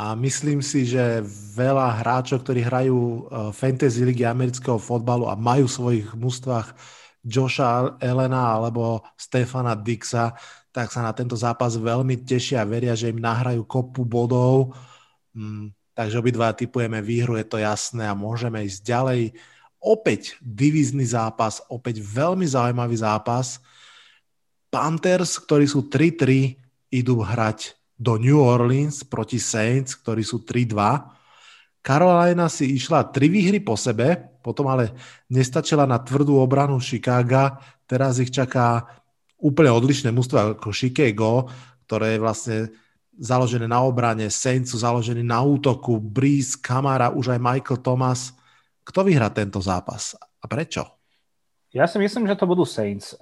A 0.00 0.16
myslím 0.16 0.64
si, 0.64 0.88
že 0.88 1.20
veľa 1.56 2.00
hráčov, 2.00 2.40
ktorí 2.40 2.64
hrajú 2.64 2.97
e, 2.97 3.20
Fantasy 3.52 4.09
ligy 4.09 4.25
amerického 4.25 4.80
fotbalu 4.80 5.28
a 5.28 5.37
majú 5.37 5.68
v 5.68 5.76
svojich 5.76 6.09
mústvách 6.16 6.73
Joša 7.20 8.00
Elena 8.00 8.56
alebo 8.56 9.04
Stefana 9.20 9.76
Dixa, 9.76 10.32
tak 10.73 10.88
sa 10.88 11.04
na 11.04 11.12
tento 11.12 11.37
zápas 11.37 11.76
veľmi 11.76 12.25
tešia 12.25 12.64
a 12.64 12.68
veria, 12.68 12.97
že 12.97 13.12
im 13.12 13.20
nahrajú 13.20 13.66
kopu 13.68 14.09
bodov. 14.09 14.73
Mm, 15.37 15.75
Takže 16.00 16.16
obidva 16.16 16.57
typujeme 16.57 17.04
výhru, 17.04 17.37
je 17.37 17.45
to 17.45 17.61
jasné 17.61 18.09
a 18.09 18.16
môžeme 18.16 18.64
ísť 18.64 18.80
ďalej. 18.88 19.37
Opäť 19.85 20.40
divízny 20.40 21.04
zápas, 21.04 21.61
opäť 21.69 22.00
veľmi 22.00 22.49
zaujímavý 22.49 22.97
zápas. 22.97 23.61
Panthers, 24.73 25.37
ktorí 25.37 25.69
sú 25.69 25.92
3-3, 25.92 26.57
idú 26.88 27.21
hrať 27.21 27.76
do 28.00 28.16
New 28.16 28.40
Orleans 28.40 29.04
proti 29.04 29.37
Saints, 29.37 29.92
ktorí 29.92 30.25
sú 30.25 30.40
3-2. 30.40 30.73
Carolina 31.85 32.49
si 32.49 32.80
išla 32.80 33.12
tri 33.12 33.28
výhry 33.28 33.61
po 33.61 33.76
sebe, 33.76 34.40
potom 34.40 34.73
ale 34.73 34.97
nestačila 35.28 35.85
na 35.85 36.00
tvrdú 36.00 36.40
obranu 36.40 36.80
Chicago. 36.80 37.61
Teraz 37.85 38.16
ich 38.25 38.33
čaká 38.33 38.88
úplne 39.37 39.69
odlišné 39.69 40.09
mústvo 40.16 40.57
ako 40.57 40.73
Chicago, 40.73 41.45
ktoré 41.85 42.16
je 42.16 42.25
vlastne 42.25 42.59
založené 43.21 43.69
na 43.69 43.85
obrane, 43.85 44.33
Saints 44.33 44.73
sú 44.73 44.81
založení 44.81 45.21
na 45.21 45.45
útoku, 45.45 46.00
Breeze, 46.00 46.57
Kamara, 46.57 47.12
už 47.12 47.37
aj 47.37 47.41
Michael 47.45 47.85
Thomas. 47.85 48.33
Kto 48.81 49.05
vyhrá 49.05 49.29
tento 49.29 49.61
zápas 49.61 50.17
a 50.17 50.49
prečo? 50.49 50.89
Ja 51.71 51.85
si 51.87 52.00
myslím, 52.00 52.27
že 52.27 52.35
to 52.35 52.49
budú 52.49 52.65
Saints. 52.65 53.15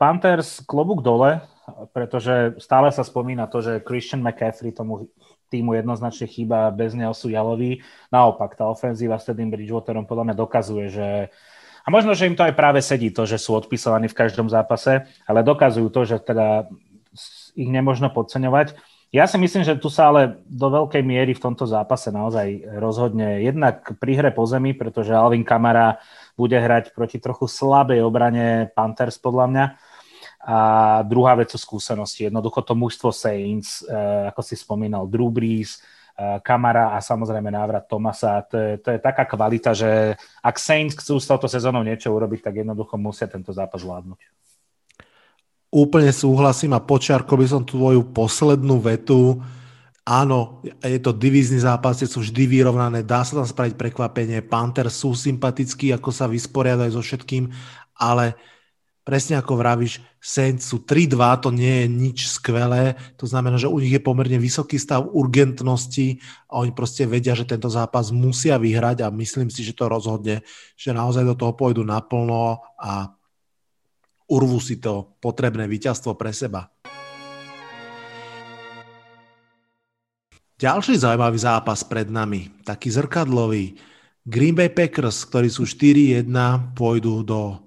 Panthers 0.00 0.64
klobúk 0.66 1.04
dole, 1.04 1.44
pretože 1.94 2.58
stále 2.58 2.90
sa 2.90 3.06
spomína 3.06 3.46
to, 3.46 3.62
že 3.62 3.84
Christian 3.84 4.24
McCaffrey 4.24 4.72
tomu 4.74 5.06
týmu 5.52 5.78
jednoznačne 5.78 6.26
chýba, 6.26 6.74
bez 6.74 6.96
neho 6.98 7.14
sú 7.14 7.30
jaloví. 7.30 7.84
Naopak, 8.10 8.58
tá 8.58 8.66
ofenzíva 8.66 9.20
s 9.20 9.28
Teddym 9.28 9.52
Bridgewaterom 9.52 10.08
podľa 10.10 10.32
mňa 10.32 10.36
dokazuje, 10.36 10.84
že 10.90 11.08
a 11.84 11.88
možno, 11.88 12.12
že 12.12 12.28
im 12.28 12.36
to 12.36 12.44
aj 12.44 12.52
práve 12.52 12.84
sedí, 12.84 13.08
to, 13.08 13.24
že 13.24 13.40
sú 13.40 13.56
odpisovaní 13.56 14.12
v 14.12 14.18
každom 14.18 14.50
zápase, 14.52 15.08
ale 15.24 15.40
dokazujú 15.40 15.88
to, 15.88 16.04
že 16.04 16.20
teda 16.20 16.68
ich 17.56 17.70
nemožno 17.70 18.12
podceňovať. 18.12 18.76
Ja 19.08 19.24
si 19.24 19.40
myslím, 19.40 19.64
že 19.64 19.80
tu 19.80 19.88
sa 19.88 20.12
ale 20.12 20.44
do 20.44 20.68
veľkej 20.68 21.00
miery 21.00 21.32
v 21.32 21.40
tomto 21.40 21.64
zápase 21.64 22.12
naozaj 22.12 22.60
rozhodne 22.76 23.40
jednak 23.40 23.96
pri 23.96 24.20
hre 24.20 24.30
po 24.36 24.44
zemi, 24.44 24.76
pretože 24.76 25.16
Alvin 25.16 25.48
Kamara 25.48 25.96
bude 26.36 26.60
hrať 26.60 26.92
proti 26.92 27.16
trochu 27.16 27.48
slabej 27.48 28.04
obrane 28.04 28.68
Panthers 28.76 29.16
podľa 29.16 29.46
mňa. 29.48 29.66
A 30.44 30.58
druhá 31.08 31.32
vec 31.40 31.48
sú 31.48 31.56
skúsenosti. 31.56 32.28
Jednoducho 32.28 32.60
to 32.60 32.76
mužstvo 32.76 33.08
Saints, 33.08 33.80
eh, 33.80 34.28
ako 34.28 34.44
si 34.44 34.60
spomínal, 34.60 35.08
Drew 35.08 35.32
Brees, 35.32 35.80
eh, 35.80 36.44
Kamara 36.44 36.92
a 36.92 37.00
samozrejme 37.00 37.48
návrat 37.48 37.88
Tomasa. 37.88 38.44
To 38.44 38.60
je, 38.60 38.76
to 38.76 38.92
je 38.92 38.98
taká 39.00 39.24
kvalita, 39.24 39.72
že 39.72 40.20
ak 40.44 40.56
Saints 40.60 41.00
chcú 41.00 41.16
s 41.16 41.24
touto 41.24 41.48
sezónou 41.48 41.80
niečo 41.80 42.12
urobiť, 42.12 42.44
tak 42.44 42.60
jednoducho 42.60 43.00
musia 43.00 43.24
tento 43.24 43.56
zápas 43.56 43.80
zvládnuť. 43.80 44.20
Úplne 45.68 46.08
súhlasím 46.16 46.72
a 46.72 46.80
počiarko 46.80 47.36
by 47.36 47.46
som 47.46 47.62
tvoju 47.64 48.08
poslednú 48.16 48.80
vetu. 48.80 49.36
Áno, 50.08 50.64
je 50.80 50.96
to 50.96 51.12
divízny 51.12 51.60
zápas, 51.60 52.00
sú 52.00 52.24
vždy 52.24 52.48
vyrovnané, 52.48 53.04
dá 53.04 53.20
sa 53.20 53.36
tam 53.36 53.44
spraviť 53.44 53.76
prekvapenie. 53.76 54.40
Panthers 54.40 55.04
sú 55.04 55.12
sympatickí, 55.12 55.92
ako 55.92 56.08
sa 56.08 56.24
vysporiadajú 56.24 56.96
so 56.96 57.04
všetkým, 57.04 57.52
ale 58.00 58.32
presne 59.04 59.36
ako 59.36 59.60
vravíš, 59.60 60.00
Saints 60.16 60.72
sú 60.72 60.80
3-2, 60.88 61.44
to 61.44 61.52
nie 61.52 61.84
je 61.84 61.86
nič 61.88 62.18
skvelé, 62.32 62.96
to 63.20 63.28
znamená, 63.28 63.60
že 63.60 63.68
u 63.68 63.76
nich 63.76 63.92
je 63.92 64.00
pomerne 64.00 64.40
vysoký 64.40 64.80
stav 64.80 65.04
urgentnosti 65.12 66.20
a 66.48 66.64
oni 66.64 66.72
proste 66.72 67.04
vedia, 67.04 67.36
že 67.36 67.44
tento 67.44 67.68
zápas 67.68 68.08
musia 68.08 68.56
vyhrať 68.56 69.04
a 69.04 69.12
myslím 69.12 69.52
si, 69.52 69.60
že 69.60 69.76
to 69.76 69.92
rozhodne, 69.92 70.40
že 70.72 70.96
naozaj 70.96 71.28
do 71.28 71.36
toho 71.36 71.52
pôjdu 71.52 71.84
naplno 71.84 72.64
a 72.80 73.12
urvú 74.28 74.60
si 74.60 74.76
to 74.78 75.16
potrebné 75.18 75.64
víťazstvo 75.66 76.14
pre 76.14 76.30
seba. 76.30 76.68
Ďalší 80.58 80.98
zaujímavý 80.98 81.38
zápas 81.38 81.86
pred 81.86 82.10
nami, 82.10 82.50
taký 82.66 82.90
zrkadlový. 82.90 83.78
Green 84.26 84.58
Bay 84.58 84.68
Packers, 84.68 85.22
ktorí 85.24 85.48
sú 85.48 85.64
4-1, 85.64 86.26
pôjdu 86.74 87.22
do 87.22 87.62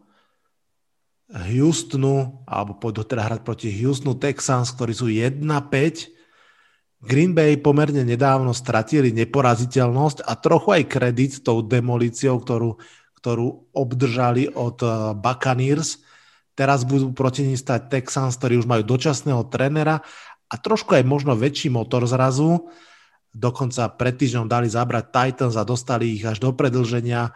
Houstonu, 1.31 2.43
alebo 2.43 2.75
pôjdu 2.75 3.07
teda 3.07 3.23
hrať 3.23 3.41
proti 3.47 3.71
Houstonu 3.71 4.19
Texans, 4.19 4.75
ktorí 4.75 4.91
sú 4.91 5.07
1-5. 5.07 5.39
Green 7.01 7.31
Bay 7.31 7.55
pomerne 7.57 8.03
nedávno 8.03 8.51
stratili 8.51 9.15
neporaziteľnosť 9.15 10.27
a 10.27 10.35
trochu 10.35 10.83
aj 10.83 10.83
kredit 10.91 11.39
tou 11.41 11.63
demolíciou, 11.63 12.43
ktorú 12.43 12.75
ktorú 13.21 13.69
obdržali 13.77 14.49
od 14.57 14.81
eh, 14.81 14.91
Buccaneers. 15.13 16.01
Teraz 16.53 16.83
budú 16.83 17.15
proti 17.15 17.47
ním 17.47 17.55
stať 17.55 17.87
Texans, 17.87 18.35
ktorí 18.35 18.59
už 18.59 18.67
majú 18.67 18.83
dočasného 18.83 19.47
trenera 19.47 20.03
a 20.51 20.55
trošku 20.59 20.99
aj 20.99 21.07
možno 21.07 21.31
väčší 21.33 21.71
motor 21.71 22.03
zrazu. 22.03 22.67
Dokonca 23.31 23.87
pred 23.95 24.19
týždňom 24.19 24.51
dali 24.51 24.67
zabrať 24.67 25.15
Titans 25.15 25.55
a 25.55 25.63
dostali 25.63 26.19
ich 26.19 26.27
až 26.27 26.43
do 26.43 26.51
predlženia. 26.51 27.31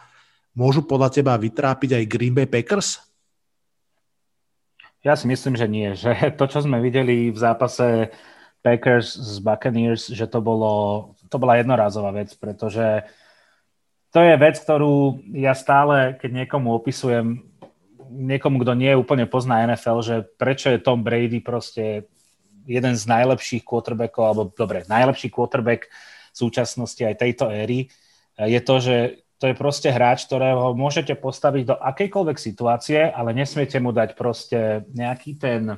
Môžu 0.51 0.84
podľa 0.84 1.15
teba 1.15 1.39
vytrápiť 1.39 1.95
aj 1.95 2.12
Green 2.12 2.36
Bay 2.36 2.48
Packers? 2.48 3.00
Ja 5.05 5.15
si 5.15 5.29
myslím, 5.31 5.55
že 5.55 5.67
nie. 5.72 5.95
Že 5.95 6.12
to, 6.39 6.45
čo 6.51 6.60
sme 6.67 6.84
videli 6.84 7.31
v 7.31 7.38
zápase 7.39 8.12
Packers 8.60 9.15
z 9.15 9.38
Buccaneers, 9.39 10.12
že 10.12 10.27
to, 10.27 10.41
bolo, 10.41 11.13
to 11.29 11.38
bola 11.38 11.62
jednorázová 11.62 12.12
vec, 12.12 12.34
pretože 12.36 13.05
to 14.10 14.24
je 14.24 14.34
vec, 14.41 14.55
ktorú 14.57 15.22
ja 15.38 15.53
stále, 15.53 16.17
keď 16.17 16.43
niekomu 16.43 16.74
opisujem, 16.74 17.45
niekomu, 18.12 18.62
kto 18.62 18.74
nie 18.77 18.93
úplne 18.93 19.25
pozná 19.25 19.65
NFL, 19.65 20.00
že 20.01 20.15
prečo 20.38 20.69
je 20.69 20.83
Tom 20.83 21.01
Brady 21.01 21.41
proste 21.41 22.09
jeden 22.65 22.93
z 22.97 23.03
najlepších 23.05 23.62
quarterbackov, 23.62 24.24
alebo 24.25 24.43
dobre, 24.50 24.85
najlepší 24.89 25.29
quarterback 25.29 25.85
v 26.33 26.35
súčasnosti 26.35 27.00
aj 27.00 27.15
tejto 27.21 27.53
éry, 27.53 27.88
je 28.35 28.59
to, 28.59 28.75
že 28.83 28.95
to 29.39 29.51
je 29.51 29.55
proste 29.55 29.91
hráč, 29.91 30.27
ktorého 30.27 30.74
môžete 30.75 31.15
postaviť 31.15 31.63
do 31.67 31.75
akejkoľvek 31.75 32.38
situácie, 32.39 33.00
ale 33.12 33.35
nesmiete 33.35 33.79
mu 33.83 33.91
dať 33.91 34.15
proste 34.15 34.88
nejaký 34.95 35.35
ten, 35.35 35.75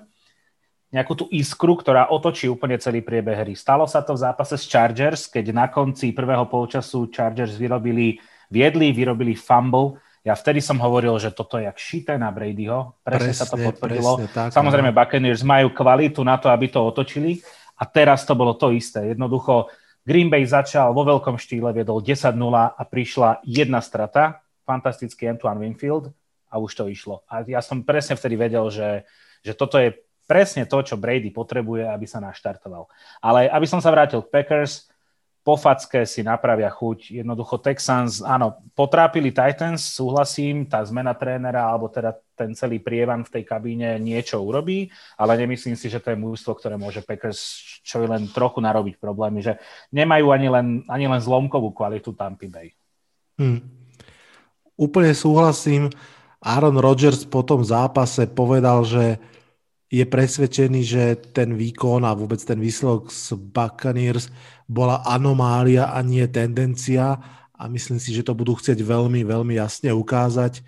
nejakú 0.94 1.14
tú 1.18 1.26
iskru, 1.34 1.74
ktorá 1.74 2.14
otočí 2.14 2.46
úplne 2.48 2.78
celý 2.78 3.02
priebeh 3.02 3.44
hry. 3.44 3.54
Stalo 3.58 3.90
sa 3.90 4.06
to 4.06 4.14
v 4.14 4.24
zápase 4.24 4.56
s 4.56 4.70
Chargers, 4.70 5.26
keď 5.26 5.52
na 5.52 5.68
konci 5.68 6.14
prvého 6.14 6.46
polčasu 6.46 7.10
Chargers 7.10 7.58
vyrobili, 7.58 8.22
viedli, 8.54 8.94
vyrobili 8.94 9.34
fumble 9.34 9.98
ja 10.28 10.36
vtedy 10.36 10.60
som 10.60 10.76
hovoril, 10.84 11.16
že 11.24 11.32
toto 11.32 11.56
je 11.56 11.72
jak 11.72 11.80
šité 11.80 12.20
na 12.20 12.28
Bradyho. 12.36 13.00
Presne, 13.00 13.32
presne 13.32 13.34
sa 13.40 13.48
to 13.48 13.56
potvrdilo. 13.56 14.12
Presne, 14.20 14.28
tak, 14.36 14.52
Samozrejme, 14.52 14.92
no. 14.92 14.98
Buccaneers 15.00 15.44
majú 15.48 15.72
kvalitu 15.72 16.20
na 16.28 16.36
to, 16.36 16.52
aby 16.52 16.68
to 16.68 16.84
otočili. 16.84 17.40
A 17.80 17.88
teraz 17.88 18.28
to 18.28 18.36
bolo 18.36 18.52
to 18.60 18.76
isté. 18.76 19.16
Jednoducho 19.16 19.72
Green 20.04 20.28
Bay 20.28 20.44
začal 20.44 20.92
vo 20.92 21.08
veľkom 21.08 21.40
štýle, 21.40 21.72
viedol 21.72 22.04
10-0 22.04 22.36
a 22.76 22.82
prišla 22.84 23.40
jedna 23.48 23.80
strata. 23.80 24.44
Fantastický 24.68 25.32
Antoine 25.32 25.64
Winfield 25.64 26.12
a 26.52 26.60
už 26.60 26.76
to 26.76 26.84
išlo. 26.92 27.24
A 27.32 27.48
ja 27.48 27.64
som 27.64 27.88
presne 27.88 28.20
vtedy 28.20 28.36
vedel, 28.36 28.68
že, 28.68 29.08
že 29.48 29.56
toto 29.56 29.80
je 29.80 29.96
presne 30.28 30.68
to, 30.68 30.76
čo 30.84 31.00
Brady 31.00 31.32
potrebuje, 31.32 31.88
aby 31.88 32.04
sa 32.04 32.20
naštartoval. 32.20 32.92
Ale 33.24 33.48
aby 33.48 33.64
som 33.64 33.80
sa 33.80 33.96
vrátil 33.96 34.20
k 34.28 34.32
Packers, 34.32 34.92
po 35.48 35.56
facke 35.56 36.04
si 36.04 36.28
napravia 36.28 36.68
chuť. 36.68 37.24
Jednoducho 37.24 37.64
Texans, 37.64 38.20
áno, 38.20 38.60
potrápili 38.76 39.32
Titans, 39.32 39.80
súhlasím, 39.80 40.68
tá 40.68 40.84
zmena 40.84 41.16
trénera, 41.16 41.72
alebo 41.72 41.88
teda 41.88 42.20
ten 42.36 42.52
celý 42.52 42.84
prievan 42.84 43.24
v 43.24 43.32
tej 43.40 43.44
kabíne 43.48 43.96
niečo 43.96 44.44
urobí, 44.44 44.92
ale 45.16 45.40
nemyslím 45.40 45.80
si, 45.80 45.88
že 45.88 46.04
to 46.04 46.12
je 46.12 46.20
mústvo, 46.20 46.52
ktoré 46.52 46.76
môže 46.76 47.00
Packers 47.00 47.64
čo 47.80 48.04
len 48.04 48.28
trochu 48.28 48.60
narobiť 48.60 49.00
problémy, 49.00 49.40
že 49.40 49.56
nemajú 49.96 50.36
ani 50.36 50.48
len, 50.52 50.68
ani 50.92 51.08
len 51.08 51.24
zlomkovú 51.24 51.72
kvalitu 51.72 52.12
Tampa 52.12 52.52
Bay. 52.52 52.76
Hmm. 53.40 53.64
Úplne 54.76 55.16
súhlasím. 55.16 55.88
Aaron 56.44 56.76
Rodgers 56.76 57.24
po 57.24 57.48
tom 57.48 57.64
zápase 57.64 58.28
povedal, 58.28 58.84
že 58.84 59.16
je 59.88 60.04
presvedčený, 60.04 60.82
že 60.84 61.04
ten 61.32 61.56
výkon 61.56 62.04
a 62.04 62.12
vôbec 62.12 62.44
ten 62.44 62.60
výsledok 62.60 63.08
z 63.08 63.40
Buccaneers 63.40 64.28
bola 64.68 65.00
anomália 65.08 65.96
a 65.96 66.04
nie 66.04 66.28
tendencia 66.28 67.16
a 67.56 67.64
myslím 67.72 67.98
si, 67.98 68.12
že 68.12 68.28
to 68.28 68.36
budú 68.36 68.54
chcieť 68.60 68.84
veľmi, 68.84 69.24
veľmi 69.24 69.56
jasne 69.56 69.96
ukázať. 69.96 70.62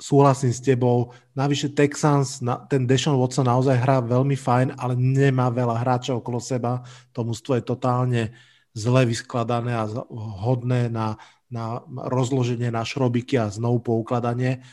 Súhlasím 0.00 0.54
s 0.54 0.64
tebou. 0.64 1.12
Navyše 1.36 1.76
Texans, 1.76 2.40
ten 2.72 2.88
Deshaun 2.88 3.20
Watson 3.20 3.44
naozaj 3.44 3.76
hrá 3.76 4.00
veľmi 4.00 4.32
fajn, 4.32 4.80
ale 4.80 4.96
nemá 4.96 5.52
veľa 5.52 5.76
hráčov 5.76 6.24
okolo 6.24 6.40
seba. 6.40 6.80
To 7.12 7.26
mústvo 7.26 7.52
je 7.58 7.66
totálne 7.66 8.32
zle 8.72 9.04
vyskladané 9.04 9.76
a 9.76 9.84
hodné 10.40 10.88
na, 10.88 11.20
na 11.52 11.84
rozloženie 12.08 12.72
na 12.72 12.86
šrobiky 12.86 13.36
a 13.36 13.52
znovu 13.52 13.84
poukladanie. 13.84 14.64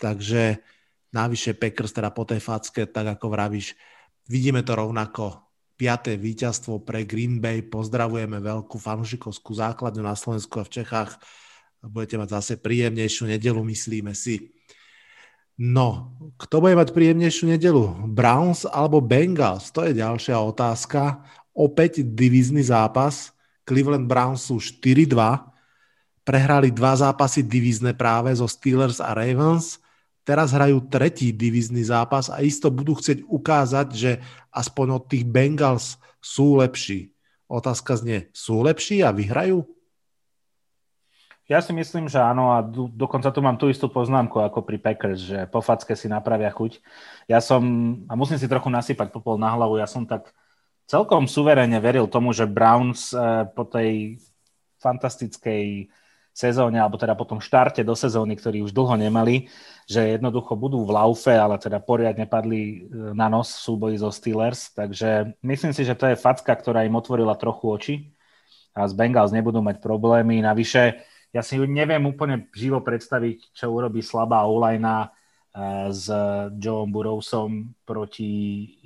Takže 0.00 0.64
navyše 1.10 1.54
Packers 1.58 1.94
teda 1.94 2.10
po 2.14 2.26
tej 2.26 2.38
facke, 2.42 2.86
tak 2.86 3.18
ako 3.18 3.30
vravíš, 3.30 3.74
vidíme 4.30 4.62
to 4.62 4.78
rovnako 4.78 5.50
piaté 5.74 6.20
víťazstvo 6.20 6.84
pre 6.84 7.08
Green 7.08 7.40
Bay. 7.40 7.64
Pozdravujeme 7.64 8.38
veľkú 8.38 8.76
fanúšikovskú 8.76 9.56
základňu 9.56 10.02
na 10.04 10.12
Slovensku 10.12 10.60
a 10.60 10.66
v 10.68 10.82
Čechách. 10.82 11.16
Budete 11.80 12.20
mať 12.20 12.28
zase 12.36 12.52
príjemnejšiu 12.60 13.32
nedelu, 13.32 13.60
myslíme 13.64 14.12
si. 14.12 14.52
No, 15.56 16.16
kto 16.36 16.60
bude 16.60 16.76
mať 16.76 16.92
príjemnejšiu 16.92 17.56
nedelu? 17.56 17.84
Browns 18.08 18.68
alebo 18.68 19.00
Bengals? 19.00 19.72
To 19.72 19.88
je 19.88 19.96
ďalšia 19.96 20.36
otázka. 20.36 21.24
Opäť 21.56 22.04
divízny 22.04 22.60
zápas. 22.60 23.32
Cleveland 23.64 24.04
Browns 24.04 24.48
sú 24.48 24.60
4-2. 24.60 25.16
Prehrali 26.24 26.68
dva 26.68 26.92
zápasy 26.92 27.40
divízne 27.44 27.96
práve 27.96 28.36
zo 28.36 28.44
Steelers 28.44 29.00
a 29.00 29.16
Ravens 29.16 29.80
teraz 30.30 30.54
hrajú 30.54 30.86
tretí 30.86 31.34
divizný 31.34 31.82
zápas 31.82 32.30
a 32.30 32.38
isto 32.38 32.70
budú 32.70 32.94
chcieť 32.94 33.26
ukázať, 33.26 33.88
že 33.90 34.12
aspoň 34.54 35.02
od 35.02 35.04
tých 35.10 35.26
Bengals 35.26 35.98
sú 36.22 36.62
lepší. 36.62 37.10
Otázka 37.50 37.98
znie, 37.98 38.30
sú 38.30 38.62
lepší 38.62 39.02
a 39.02 39.10
vyhrajú? 39.10 39.66
Ja 41.50 41.58
si 41.58 41.74
myslím, 41.74 42.06
že 42.06 42.22
áno 42.22 42.54
a 42.54 42.62
dokonca 42.94 43.34
tu 43.34 43.42
mám 43.42 43.58
tú 43.58 43.66
istú 43.66 43.90
poznámku 43.90 44.38
ako 44.38 44.62
pri 44.62 44.78
Packers, 44.78 45.18
že 45.18 45.38
po 45.50 45.58
facke 45.58 45.98
si 45.98 46.06
napravia 46.06 46.54
chuť. 46.54 46.78
Ja 47.26 47.42
som, 47.42 47.62
a 48.06 48.14
musím 48.14 48.38
si 48.38 48.46
trochu 48.46 48.70
nasypať 48.70 49.10
popol 49.10 49.34
na 49.34 49.50
hlavu, 49.50 49.82
ja 49.82 49.90
som 49.90 50.06
tak 50.06 50.30
celkom 50.86 51.26
suverene 51.26 51.82
veril 51.82 52.06
tomu, 52.06 52.30
že 52.30 52.46
Browns 52.46 53.10
eh, 53.10 53.50
po 53.50 53.66
tej 53.66 54.22
fantastickej 54.78 55.90
sezóne, 56.30 56.78
alebo 56.78 56.96
teda 56.96 57.18
po 57.18 57.26
tom 57.26 57.42
štarte 57.42 57.82
do 57.82 57.98
sezóny, 57.98 58.38
ktorý 58.38 58.64
už 58.64 58.72
dlho 58.72 58.96
nemali, 58.96 59.50
že 59.90 60.16
jednoducho 60.16 60.54
budú 60.54 60.86
v 60.86 60.94
laufe, 60.94 61.34
ale 61.34 61.58
teda 61.58 61.82
poriadne 61.82 62.24
padli 62.30 62.86
e, 62.86 63.14
na 63.14 63.26
nos 63.26 63.50
v 63.58 63.62
súboji 63.66 63.96
zo 63.98 64.14
Steelers, 64.14 64.70
takže 64.72 65.34
myslím 65.42 65.74
si, 65.74 65.82
že 65.82 65.98
to 65.98 66.06
je 66.06 66.16
facka, 66.16 66.54
ktorá 66.54 66.86
im 66.86 66.94
otvorila 66.94 67.34
trochu 67.34 67.64
oči 67.66 67.94
a 68.72 68.86
z 68.86 68.94
Bengals 68.94 69.34
nebudú 69.34 69.58
mať 69.58 69.82
problémy. 69.82 70.38
Navyše, 70.40 70.82
ja 71.34 71.42
si 71.42 71.58
neviem 71.58 72.06
úplne 72.06 72.46
živo 72.54 72.78
predstaviť, 72.80 73.50
čo 73.50 73.74
urobí 73.74 73.98
slabá 73.98 74.46
Olajna 74.46 75.06
e, 75.06 75.08
s 75.90 76.06
Joeom 76.54 76.94
Burrowsom 76.94 77.74
proti 77.82 78.30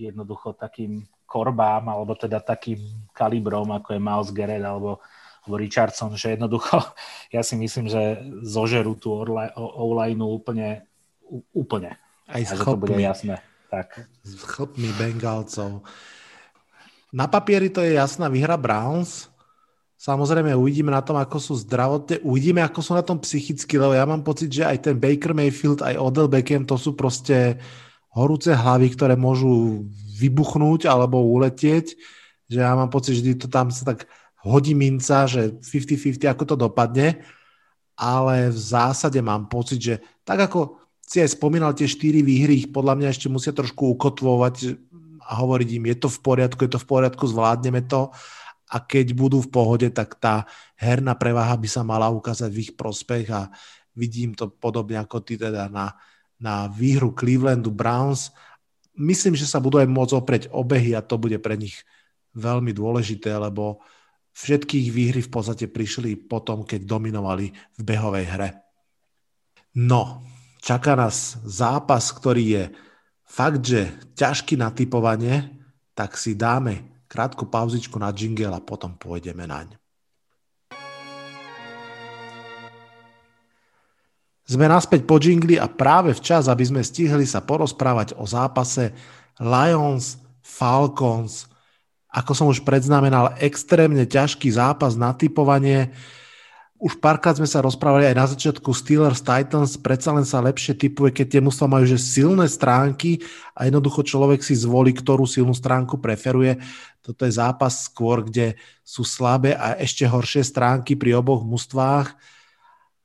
jednoducho 0.01 0.57
takým 0.57 1.05
korbám, 1.29 1.85
alebo 1.91 2.17
teda 2.17 2.41
takým 2.41 2.81
kalibrom, 3.13 3.69
ako 3.75 3.93
je 3.93 4.01
Miles 4.01 4.31
Garrett 4.31 4.65
alebo 4.65 5.05
Richardson, 5.53 6.17
že 6.17 6.39
jednoducho 6.39 6.81
ja 7.35 7.45
si 7.45 7.55
myslím, 7.61 7.93
že 7.93 8.25
zožerú 8.45 8.97
tú 8.97 9.13
online 9.57 10.21
úplne, 10.25 10.69
úplne. 11.53 12.01
Aj 12.25 12.41
s 12.41 12.57
to 12.57 12.81
bude 12.81 12.97
jasné. 12.97 13.45
Tak. 13.69 14.09
S 14.25 14.33
chlpmi 14.41 14.89
Bengalcov. 14.97 15.85
Na 17.13 17.27
papieri 17.29 17.69
to 17.69 17.83
je 17.85 17.99
jasná 17.99 18.31
výhra 18.33 18.57
Browns. 18.57 19.29
Samozrejme 19.99 20.53
uvidíme 20.53 20.93
na 20.93 21.01
tom, 21.01 21.17
ako 21.17 21.41
sú 21.41 21.55
zdravotne, 21.65 22.21
uvidíme, 22.21 22.61
ako 22.61 22.81
sú 22.85 22.93
na 22.93 23.01
tom 23.01 23.17
psychicky, 23.23 23.81
lebo 23.81 23.97
ja 23.97 24.05
mám 24.05 24.21
pocit, 24.21 24.53
že 24.53 24.67
aj 24.67 24.91
ten 24.91 24.97
Baker 24.99 25.33
Mayfield, 25.33 25.81
aj 25.81 25.97
Odell 25.97 26.29
Beckham, 26.29 26.69
to 26.69 26.77
sú 26.77 26.93
proste 26.93 27.57
horúce 28.13 28.53
hlavy, 28.53 28.93
ktoré 28.93 29.15
môžu 29.17 29.87
vybuchnúť 30.21 30.87
alebo 30.87 31.25
uletieť, 31.25 31.97
že 32.47 32.59
ja 32.61 32.77
mám 32.77 32.93
pocit, 32.93 33.19
že 33.19 33.35
to 33.35 33.49
tam 33.49 33.73
sa 33.73 33.95
tak 33.95 34.07
hodí 34.45 34.77
minca, 34.77 35.25
že 35.25 35.57
50-50, 35.59 36.21
ako 36.29 36.45
to 36.45 36.57
dopadne, 36.61 37.25
ale 37.97 38.53
v 38.53 38.59
zásade 38.59 39.19
mám 39.25 39.49
pocit, 39.49 39.81
že 39.81 39.95
tak 40.23 40.47
ako 40.51 40.85
si 41.05 41.21
aj 41.21 41.37
spomínal 41.37 41.73
tie 41.73 41.89
štyri 41.89 42.21
výhry, 42.21 42.65
ich 42.65 42.69
podľa 42.73 42.97
mňa 43.01 43.09
ešte 43.13 43.29
musia 43.33 43.57
trošku 43.57 43.97
ukotvovať 43.97 44.77
a 45.25 45.33
hovoriť 45.41 45.69
im, 45.81 45.85
je 45.93 45.97
to 45.97 46.09
v 46.13 46.19
poriadku, 46.21 46.61
je 46.69 46.73
to 46.77 46.81
v 46.81 46.89
poriadku, 46.89 47.25
zvládneme 47.25 47.85
to 47.89 48.13
a 48.69 48.77
keď 48.81 49.13
budú 49.13 49.41
v 49.45 49.53
pohode, 49.53 49.89
tak 49.93 50.17
tá 50.17 50.49
herná 50.77 51.15
prevaha 51.17 51.57
by 51.57 51.69
sa 51.69 51.85
mala 51.85 52.09
ukázať 52.13 52.51
v 52.53 52.63
ich 52.69 52.73
prospech 52.75 53.27
a 53.33 53.53
vidím 53.95 54.35
to 54.35 54.51
podobne 54.51 54.99
ako 54.99 55.23
ty 55.23 55.39
teda 55.39 55.71
na, 55.71 55.95
na 56.41 56.67
výhru 56.67 57.15
Clevelandu 57.15 57.71
Browns. 57.71 58.35
Myslím, 58.97 59.39
že 59.39 59.47
sa 59.47 59.63
budú 59.63 59.79
aj 59.79 59.87
môcť 59.87 60.13
oprieť 60.19 60.45
obehy 60.51 60.97
a 60.97 61.05
to 61.05 61.21
bude 61.21 61.39
pre 61.39 61.55
nich 61.55 61.85
veľmi 62.35 62.75
dôležité, 62.75 63.31
lebo 63.39 63.85
Všetkých 64.35 64.87
výhry 64.91 65.21
v 65.23 65.31
podstate 65.31 65.71
prišli 65.71 66.19
potom, 66.19 66.67
keď 66.67 66.83
dominovali 66.83 67.55
v 67.55 67.81
behovej 67.81 68.27
hre. 68.27 68.51
No, 69.79 70.27
čaká 70.59 70.99
nás 70.99 71.39
zápas, 71.47 72.11
ktorý 72.11 72.45
je 72.45 72.65
fakt, 73.23 73.63
že 73.63 73.95
ťažký 74.19 74.59
na 74.59 74.75
typovanie, 74.75 75.55
tak 75.95 76.19
si 76.19 76.35
dáme 76.35 77.07
krátku 77.07 77.47
pauzičku 77.47 77.95
na 78.03 78.11
jingle 78.11 78.51
a 78.51 78.59
potom 78.59 78.99
pôjdeme 78.99 79.47
naň. 79.47 79.79
Sme 84.45 84.69
naspäť 84.69 85.09
po 85.09 85.17
džingli 85.17 85.57
a 85.57 85.73
práve 85.73 86.13
včas, 86.13 86.53
aby 86.53 86.69
sme 86.69 86.85
stihli 86.85 87.25
sa 87.25 87.41
porozprávať 87.41 88.13
o 88.21 88.29
zápase 88.29 88.93
Lions 89.41 90.21
Falcons. 90.45 91.49
Ako 92.15 92.31
som 92.31 92.47
už 92.47 92.63
predznamenal, 92.63 93.35
extrémne 93.43 94.07
ťažký 94.07 94.47
zápas 94.55 94.95
na 94.95 95.11
typovanie. 95.11 95.91
Už 96.79 97.03
párkrát 97.03 97.35
sme 97.35 97.51
sa 97.51 97.59
rozprávali 97.59 98.07
aj 98.07 98.15
na 98.15 98.27
začiatku 98.31 98.71
Steelers 98.71 99.19
Titans, 99.19 99.75
predsa 99.75 100.15
len 100.15 100.23
sa 100.23 100.39
lepšie 100.39 100.79
typuje, 100.79 101.11
keď 101.11 101.27
tie 101.27 101.41
mužstva 101.43 101.67
majú 101.67 101.85
že 101.91 101.99
silné 101.99 102.47
stránky 102.47 103.19
a 103.59 103.67
jednoducho 103.67 104.07
človek 104.07 104.47
si 104.47 104.55
zvolí, 104.55 104.95
ktorú 104.95 105.27
silnú 105.27 105.59
stránku 105.59 105.99
preferuje. 105.99 106.63
Toto 107.03 107.27
je 107.27 107.35
zápas 107.35 107.91
skôr, 107.91 108.23
kde 108.23 108.55
sú 108.87 109.03
slabé 109.03 109.59
a 109.59 109.75
ešte 109.75 110.07
horšie 110.07 110.47
stránky 110.47 110.95
pri 110.95 111.19
oboch 111.19 111.43
mužstvách 111.43 112.15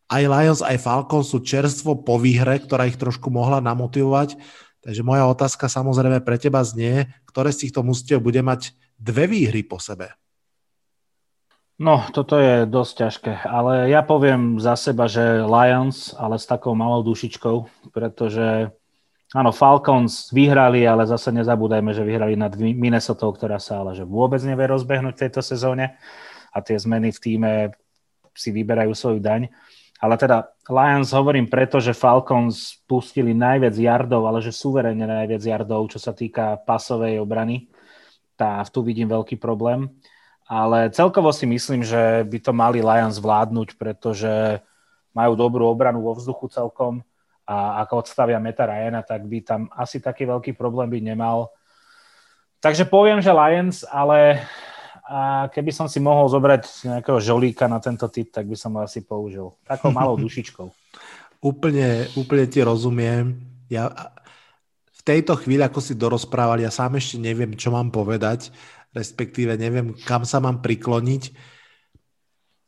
aj 0.10 0.24
Lions, 0.26 0.62
aj 0.65 0.82
Falcons 0.82 1.30
sú 1.30 1.38
čerstvo 1.45 2.02
po 2.02 2.17
výhre, 2.17 2.58
ktorá 2.58 2.89
ich 2.89 2.98
trošku 2.98 3.30
mohla 3.30 3.62
namotivovať. 3.62 4.41
Takže 4.82 5.06
moja 5.06 5.30
otázka 5.30 5.69
samozrejme 5.69 6.26
pre 6.26 6.41
teba 6.41 6.65
znie, 6.65 7.13
ktoré 7.30 7.54
z 7.54 7.69
týchto 7.69 7.86
mústiev 7.86 8.17
bude 8.17 8.41
mať 8.41 8.74
dve 8.99 9.25
výhry 9.31 9.63
po 9.63 9.79
sebe? 9.79 10.12
No, 11.79 12.03
toto 12.12 12.35
je 12.35 12.67
dosť 12.67 12.93
ťažké, 12.99 13.33
ale 13.47 13.88
ja 13.88 14.03
poviem 14.03 14.59
za 14.59 14.75
seba, 14.75 15.07
že 15.07 15.39
Lions, 15.47 16.12
ale 16.19 16.35
s 16.35 16.43
takou 16.43 16.75
malou 16.75 16.99
dušičkou, 17.07 17.88
pretože 17.95 18.67
áno, 19.31 19.55
Falcons 19.55 20.27
vyhrali, 20.35 20.83
ale 20.83 21.07
zase 21.07 21.31
nezabúdajme, 21.31 21.95
že 21.95 22.03
vyhrali 22.03 22.35
nad 22.35 22.51
Minnesota, 22.59 23.23
ktorá 23.31 23.63
sa 23.63 23.79
ale 23.79 23.95
že 23.95 24.03
vôbec 24.03 24.43
nevie 24.43 24.67
rozbehnúť 24.67 25.15
v 25.15 25.23
tejto 25.23 25.39
sezóne 25.39 25.95
a 26.51 26.59
tie 26.59 26.75
zmeny 26.75 27.15
v 27.15 27.19
týme 27.23 27.51
si 28.35 28.51
vyberajú 28.51 28.91
svoju 28.91 29.23
daň. 29.23 29.47
Ale 30.03 30.19
teda 30.19 30.51
Lions 30.67 31.15
hovorím 31.15 31.47
preto, 31.47 31.79
že 31.79 31.95
Falcons 31.95 32.83
pustili 32.83 33.31
najviac 33.31 33.75
yardov, 33.79 34.27
ale 34.27 34.43
že 34.43 34.51
suverene 34.51 35.07
najviac 35.07 35.43
yardov, 35.47 35.95
čo 35.95 35.99
sa 35.99 36.12
týka 36.12 36.59
pasovej 36.67 37.23
obrany. 37.23 37.68
Tá, 38.39 38.63
tu 38.71 38.80
vidím 38.80 39.12
veľký 39.12 39.36
problém. 39.36 39.91
Ale 40.47 40.88
celkovo 40.95 41.30
si 41.36 41.43
myslím, 41.43 41.84
že 41.84 42.23
by 42.23 42.38
to 42.39 42.56
mali 42.56 42.80
Lions 42.80 43.19
vládnuť, 43.19 43.75
pretože 43.75 44.63
majú 45.12 45.36
dobrú 45.36 45.67
obranu 45.67 45.99
vo 45.99 46.15
vzduchu 46.15 46.47
celkom 46.49 47.04
a 47.49 47.82
ako 47.84 48.06
odstavia 48.06 48.38
Meta 48.38 48.63
Ryana, 48.69 49.02
tak 49.02 49.25
by 49.25 49.41
tam 49.41 49.62
asi 49.73 49.97
taký 49.97 50.30
veľký 50.30 50.54
problém 50.54 50.86
byť 50.89 51.04
nemal. 51.04 51.49
Takže 52.62 52.86
poviem, 52.86 53.19
že 53.25 53.34
Lions, 53.34 53.82
ale 53.89 54.45
a 55.10 55.49
keby 55.49 55.73
som 55.73 55.89
si 55.89 55.97
mohol 55.97 56.30
zobrať 56.30 56.86
nejakého 56.86 57.17
žolíka 57.17 57.65
na 57.65 57.82
tento 57.82 58.06
typ, 58.13 58.30
tak 58.30 58.45
by 58.45 58.54
som 58.54 58.78
ho 58.78 58.86
asi 58.86 59.02
použil. 59.02 59.58
Takou 59.65 59.89
malou 59.89 60.13
dušičkou. 60.21 60.69
úplne, 61.41 62.06
úplne 62.13 62.45
ti 62.45 62.62
rozumiem. 62.62 63.41
Ja 63.73 64.13
v 64.99 65.01
tejto 65.07 65.39
chvíli, 65.39 65.63
ako 65.63 65.79
si 65.79 65.95
dorozprával, 65.95 66.59
ja 66.59 66.67
sám 66.67 66.99
ešte 66.99 67.15
neviem, 67.15 67.55
čo 67.55 67.71
mám 67.71 67.88
povedať, 67.88 68.51
respektíve 68.91 69.55
neviem, 69.55 69.95
kam 70.03 70.27
sa 70.27 70.43
mám 70.43 70.59
prikloniť. 70.59 71.31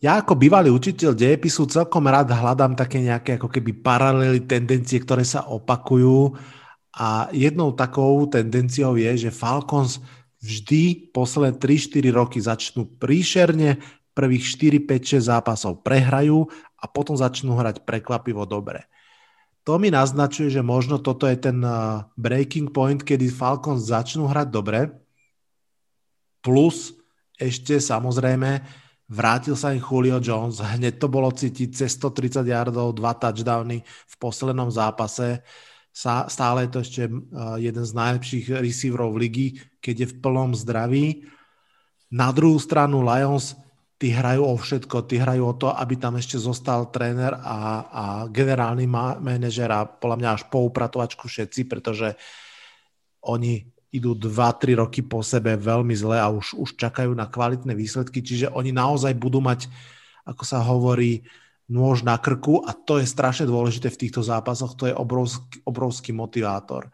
Ja 0.02 0.18
ako 0.18 0.34
bývalý 0.40 0.74
učiteľ 0.74 1.14
dejepisu 1.14 1.70
celkom 1.70 2.10
rád 2.10 2.34
hľadám 2.34 2.74
také 2.74 3.04
nejaké 3.04 3.38
ako 3.38 3.52
keby 3.52 3.86
paralely, 3.86 4.42
tendencie, 4.48 4.98
ktoré 4.98 5.22
sa 5.22 5.46
opakujú 5.46 6.34
a 6.98 7.30
jednou 7.36 7.76
takou 7.76 8.26
tendenciou 8.26 8.98
je, 8.98 9.28
že 9.28 9.32
Falcons 9.32 10.02
vždy 10.42 11.14
posledné 11.14 11.62
3-4 11.62 12.18
roky 12.18 12.40
začnú 12.42 12.90
príšerne, 12.98 13.78
prvých 14.18 14.44
4, 14.58 14.90
5, 14.90 15.22
6 15.22 15.32
zápasov 15.32 15.86
prehrajú 15.86 16.50
a 16.82 16.86
potom 16.90 17.14
začnú 17.14 17.56
hrať 17.56 17.86
prekvapivo 17.86 18.44
dobre. 18.50 18.90
To 19.66 19.78
mi 19.78 19.94
naznačuje, 19.94 20.50
že 20.50 20.66
možno 20.66 20.98
toto 20.98 21.30
je 21.30 21.38
ten 21.38 21.62
breaking 22.18 22.74
point, 22.74 22.98
kedy 22.98 23.30
Falcons 23.30 23.86
začnú 23.86 24.26
hrať 24.26 24.48
dobre, 24.50 24.90
plus 26.42 26.98
ešte 27.38 27.78
samozrejme 27.78 28.62
vrátil 29.12 29.60
sa 29.60 29.76
im 29.76 29.84
Julio 29.84 30.24
Jones, 30.24 30.64
hneď 30.64 30.98
to 30.98 31.08
bolo 31.12 31.30
cítiť 31.30 31.70
cez 31.76 32.00
130 32.00 32.48
yardov, 32.48 32.96
dva 32.96 33.12
touchdowny 33.12 33.84
v 33.84 34.16
poslednom 34.18 34.72
zápase. 34.72 35.44
Stále 35.92 36.66
je 36.66 36.70
to 36.72 36.80
ešte 36.80 37.04
eh, 37.06 37.14
jeden 37.60 37.84
z 37.84 37.92
najlepších 37.92 38.46
receiverov 38.64 39.20
ligy, 39.20 39.60
keď 39.84 39.96
je 40.00 40.08
v 40.16 40.18
plnom 40.24 40.56
zdraví. 40.56 41.28
Na 42.12 42.32
druhú 42.32 42.56
stranu 42.60 43.04
Lions, 43.04 43.56
tí 44.02 44.10
hrajú 44.10 44.42
o 44.42 44.58
všetko, 44.58 45.06
tí 45.06 45.22
hrajú 45.22 45.44
o 45.46 45.54
to, 45.54 45.70
aby 45.70 45.94
tam 45.94 46.18
ešte 46.18 46.42
zostal 46.42 46.90
tréner 46.90 47.38
a, 47.38 47.86
a 47.86 48.04
generálny 48.26 48.90
manažer 49.22 49.70
a 49.70 49.86
podľa 49.86 50.18
mňa 50.18 50.30
až 50.34 50.44
po 50.50 50.66
upratovačku 50.66 51.30
všetci, 51.30 51.70
pretože 51.70 52.18
oni 53.22 53.62
idú 53.94 54.18
2-3 54.18 54.82
roky 54.82 55.06
po 55.06 55.22
sebe 55.22 55.54
veľmi 55.54 55.94
zle 55.94 56.18
a 56.18 56.34
už, 56.34 56.58
už 56.58 56.82
čakajú 56.82 57.14
na 57.14 57.30
kvalitné 57.30 57.78
výsledky, 57.78 58.26
čiže 58.26 58.50
oni 58.50 58.74
naozaj 58.74 59.14
budú 59.14 59.38
mať, 59.38 59.70
ako 60.26 60.44
sa 60.50 60.66
hovorí, 60.66 61.22
nôž 61.70 62.02
na 62.02 62.18
krku 62.18 62.66
a 62.66 62.74
to 62.74 62.98
je 62.98 63.06
strašne 63.06 63.46
dôležité 63.46 63.94
v 63.94 64.02
týchto 64.02 64.26
zápasoch, 64.26 64.74
to 64.74 64.90
je 64.90 64.98
obrovský, 64.98 65.62
obrovský 65.62 66.10
motivátor. 66.10 66.90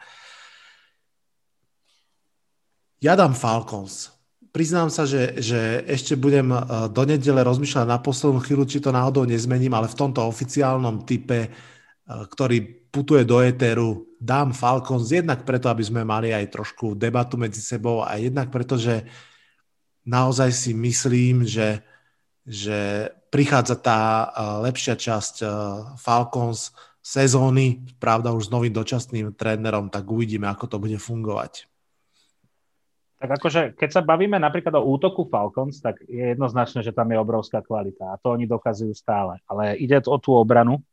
Ja 3.00 3.16
dám 3.16 3.32
Falcons. 3.32 4.17
Priznám 4.58 4.90
sa, 4.90 5.06
že, 5.06 5.38
že 5.38 5.86
ešte 5.86 6.18
budem 6.18 6.50
eh, 6.50 6.90
do 6.90 7.06
nedele 7.06 7.46
rozmýšľať 7.46 7.86
na 7.86 8.02
poslednú 8.02 8.42
chvíľu, 8.42 8.66
či 8.66 8.82
to 8.82 8.90
náhodou 8.90 9.30
nezmením, 9.30 9.78
ale 9.78 9.86
v 9.86 9.94
tomto 9.94 10.26
oficiálnom 10.26 11.06
type, 11.06 11.46
eh, 11.46 11.50
ktorý 12.10 12.90
putuje 12.90 13.22
do 13.22 13.38
éteru, 13.38 14.10
dám 14.18 14.58
Falcons 14.58 15.14
jednak 15.14 15.46
preto, 15.46 15.70
aby 15.70 15.86
sme 15.86 16.02
mali 16.02 16.34
aj 16.34 16.50
trošku 16.50 16.98
debatu 16.98 17.38
medzi 17.38 17.62
sebou 17.62 18.02
a 18.02 18.18
jednak 18.18 18.50
preto, 18.50 18.82
že 18.82 19.06
naozaj 20.10 20.50
si 20.50 20.74
myslím, 20.74 21.46
že, 21.46 21.86
že 22.42 23.14
prichádza 23.30 23.78
tá 23.78 24.02
lepšia 24.66 24.98
časť 24.98 25.46
Falcons 26.02 26.74
sezóny, 27.06 27.86
pravda 28.02 28.34
už 28.34 28.50
s 28.50 28.54
novým 28.56 28.74
dočasným 28.74 29.38
trénerom, 29.38 29.94
tak 29.94 30.10
uvidíme, 30.10 30.50
ako 30.50 30.66
to 30.66 30.78
bude 30.82 30.98
fungovať. 30.98 31.70
Tak 33.18 33.30
akože, 33.42 33.74
keď 33.74 33.90
sa 33.90 34.02
bavíme 34.06 34.38
napríklad 34.38 34.78
o 34.78 34.86
útoku 34.94 35.26
Falcons, 35.26 35.82
tak 35.82 36.06
je 36.06 36.38
jednoznačné, 36.38 36.86
že 36.86 36.94
tam 36.94 37.10
je 37.10 37.18
obrovská 37.18 37.66
kvalita 37.66 38.14
a 38.14 38.20
to 38.22 38.38
oni 38.38 38.46
dokazujú 38.46 38.94
stále. 38.94 39.42
Ale 39.50 39.74
ide 39.82 39.98
o 40.06 40.18
tú 40.22 40.38
obranu, 40.38 40.86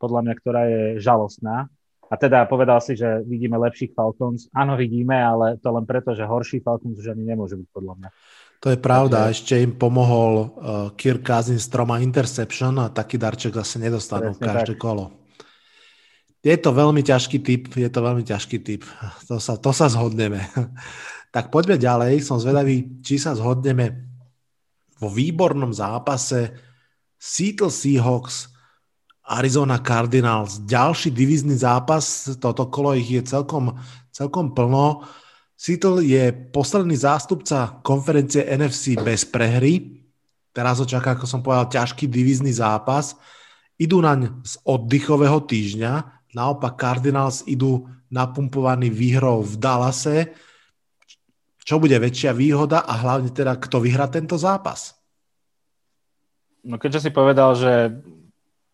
podľa 0.00 0.20
mňa, 0.24 0.34
ktorá 0.40 0.62
je 0.64 0.82
žalostná. 1.04 1.68
A 2.10 2.18
teda 2.18 2.42
povedal 2.50 2.82
si, 2.82 2.98
že 2.98 3.22
vidíme 3.22 3.54
lepších 3.54 3.94
Falcons. 3.94 4.50
Áno, 4.50 4.74
vidíme, 4.74 5.14
ale 5.14 5.62
to 5.62 5.70
len 5.70 5.86
preto, 5.86 6.10
že 6.10 6.26
horší 6.26 6.58
Falcons 6.58 6.98
už 6.98 7.14
ani 7.14 7.22
nemôže 7.22 7.54
byť 7.54 7.68
podľa 7.70 7.94
mňa. 8.02 8.08
To 8.60 8.68
je 8.74 8.78
pravda, 8.82 9.30
Takže... 9.30 9.32
ešte 9.38 9.54
im 9.62 9.72
pomohol 9.78 10.32
uh, 10.36 10.48
Kirk 10.98 11.22
Cousins 11.22 11.64
s 11.64 11.70
troma 11.70 12.02
interception 12.02 12.74
a 12.82 12.90
taký 12.90 13.14
darček 13.14 13.54
zase 13.54 13.78
nedostanú 13.78 14.34
Presne 14.34 14.42
každé 14.42 14.74
tak. 14.74 14.82
kolo. 14.82 15.04
Je 16.40 16.56
to 16.56 16.72
veľmi 16.72 17.04
ťažký 17.04 17.38
typ, 17.44 17.62
je 17.78 17.88
to 17.92 18.00
veľmi 18.00 18.24
ťažký 18.24 18.58
typ. 18.64 18.82
To 19.28 19.38
sa, 19.38 19.60
to 19.60 19.70
sa 19.70 19.86
zhodneme. 19.92 20.40
Tak 21.30 21.54
poďme 21.54 21.78
ďalej, 21.78 22.26
som 22.26 22.42
zvedavý, 22.42 23.02
či 23.06 23.18
sa 23.18 23.38
zhodneme 23.38 24.10
vo 24.98 25.08
výbornom 25.08 25.70
zápase 25.70 26.50
Seattle 27.16 27.70
Seahawks 27.70 28.50
Arizona 29.30 29.78
Cardinals. 29.78 30.58
Ďalší 30.66 31.14
divizný 31.14 31.54
zápas, 31.54 32.26
toto 32.42 32.66
kolo 32.66 32.98
ich 32.98 33.06
je 33.06 33.22
celkom, 33.22 33.78
celkom 34.10 34.50
plno. 34.50 35.06
Seattle 35.54 36.02
je 36.02 36.34
posledný 36.50 36.98
zástupca 36.98 37.78
konferencie 37.86 38.42
NFC 38.42 38.98
bez 38.98 39.22
prehry. 39.22 40.02
Teraz 40.50 40.82
ho 40.82 40.86
čaká, 40.88 41.14
ako 41.14 41.30
som 41.30 41.46
povedal, 41.46 41.70
ťažký 41.70 42.10
divízny 42.10 42.50
zápas. 42.50 43.14
Idú 43.78 44.02
naň 44.02 44.42
z 44.42 44.58
oddychového 44.66 45.46
týždňa, 45.46 45.92
naopak 46.34 46.74
Cardinals 46.74 47.46
idú 47.46 47.86
napumpovaní 48.10 48.90
výhrou 48.90 49.46
v 49.46 49.54
Dallase. 49.62 50.34
Čo 51.70 51.78
bude 51.78 51.94
väčšia 52.02 52.34
výhoda 52.34 52.82
a 52.82 52.98
hlavne 52.98 53.30
teda, 53.30 53.54
kto 53.54 53.78
vyhrá 53.78 54.10
tento 54.10 54.34
zápas? 54.34 54.98
No 56.66 56.82
keďže 56.82 57.06
si 57.06 57.10
povedal, 57.14 57.54
že 57.54 57.94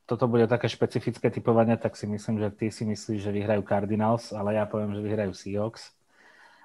toto 0.09 0.25
bude 0.25 0.49
také 0.49 0.65
špecifické 0.65 1.29
typovanie, 1.29 1.77
tak 1.77 1.93
si 1.93 2.09
myslím, 2.09 2.41
že 2.41 2.49
ty 2.57 2.73
si 2.73 2.89
myslíš, 2.89 3.21
že 3.21 3.37
vyhrajú 3.37 3.69
Cardinals, 3.69 4.33
ale 4.33 4.57
ja 4.57 4.65
poviem, 4.65 4.97
že 4.97 5.05
vyhrajú 5.05 5.37
Seahawks 5.37 5.93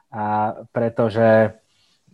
a 0.07 0.55
pretože 0.71 1.51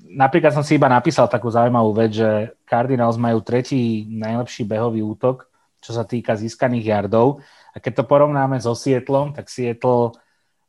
napríklad 0.01 0.49
som 0.49 0.65
si 0.65 0.82
iba 0.82 0.89
napísal 0.89 1.30
takú 1.30 1.53
zaujímavú 1.53 1.93
vec, 1.93 2.17
že 2.17 2.58
Cardinals 2.65 3.21
majú 3.21 3.45
tretí 3.45 4.10
najlepší 4.17 4.65
behový 4.65 5.06
útok, 5.06 5.45
čo 5.77 5.93
sa 5.93 6.01
týka 6.01 6.34
získaných 6.34 6.89
jardov. 6.89 7.45
A 7.69 7.77
keď 7.77 8.01
to 8.01 8.10
porovnáme 8.10 8.58
so 8.58 8.73
Sietlom, 8.73 9.38
tak 9.38 9.45
Sietl 9.45 10.10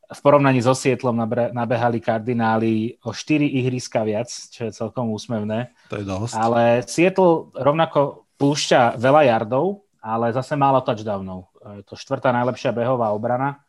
v 0.08 0.20
porovnaní 0.24 0.64
so 0.64 0.72
Sietlom 0.72 1.20
nabehali 1.52 2.00
kardináli 2.00 2.96
o 3.04 3.12
4 3.12 3.44
ihriska 3.44 4.00
viac, 4.08 4.32
čo 4.32 4.64
je 4.64 4.72
celkom 4.72 5.12
úsmevné. 5.12 5.76
To 5.92 6.00
je 6.00 6.04
dosť. 6.08 6.32
Ale 6.32 6.62
Sietl 6.88 7.52
rovnako 7.52 8.24
púšťa 8.40 8.96
veľa 8.96 9.28
jardov, 9.28 9.84
ale 10.00 10.32
zase 10.32 10.56
málo 10.56 10.80
touchdownov. 10.80 11.52
Je 11.76 11.84
to 11.84 11.92
štvrtá 11.92 12.32
najlepšia 12.32 12.72
behová 12.72 13.12
obrana. 13.12 13.60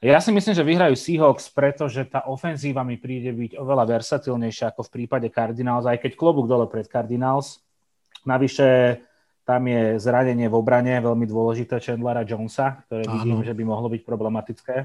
Ja 0.00 0.20
si 0.24 0.32
myslím, 0.32 0.54
že 0.56 0.64
vyhrajú 0.64 0.94
Seahawks, 0.96 1.52
pretože 1.52 2.04
tá 2.08 2.24
ofenzíva 2.28 2.84
mi 2.84 2.96
príde 2.96 3.32
byť 3.32 3.60
oveľa 3.60 3.84
versatilnejšia 3.96 4.72
ako 4.72 4.88
v 4.88 4.92
prípade 4.92 5.28
Cardinals, 5.28 5.88
aj 5.88 6.00
keď 6.00 6.12
klobúk 6.16 6.48
dole 6.48 6.64
pred 6.68 6.88
Cardinals. 6.88 7.60
Navyše 8.24 9.00
tam 9.44 9.62
je 9.68 10.00
zranenie 10.00 10.48
v 10.48 10.56
obrane 10.56 10.96
veľmi 11.00 11.28
dôležité 11.28 11.80
Chandlera 11.80 12.24
Jonesa, 12.24 12.82
ktoré 12.88 13.04
Áno. 13.04 13.14
vidím, 13.20 13.40
že 13.44 13.52
by 13.52 13.62
mohlo 13.62 13.88
byť 13.92 14.02
problematické. 14.04 14.76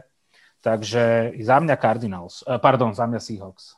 Takže 0.62 1.34
za 1.42 1.58
mňa 1.58 1.76
Cardinals, 1.82 2.46
eh, 2.46 2.62
pardon, 2.62 2.94
za 2.94 3.10
mňa 3.10 3.18
Seahawks. 3.18 3.74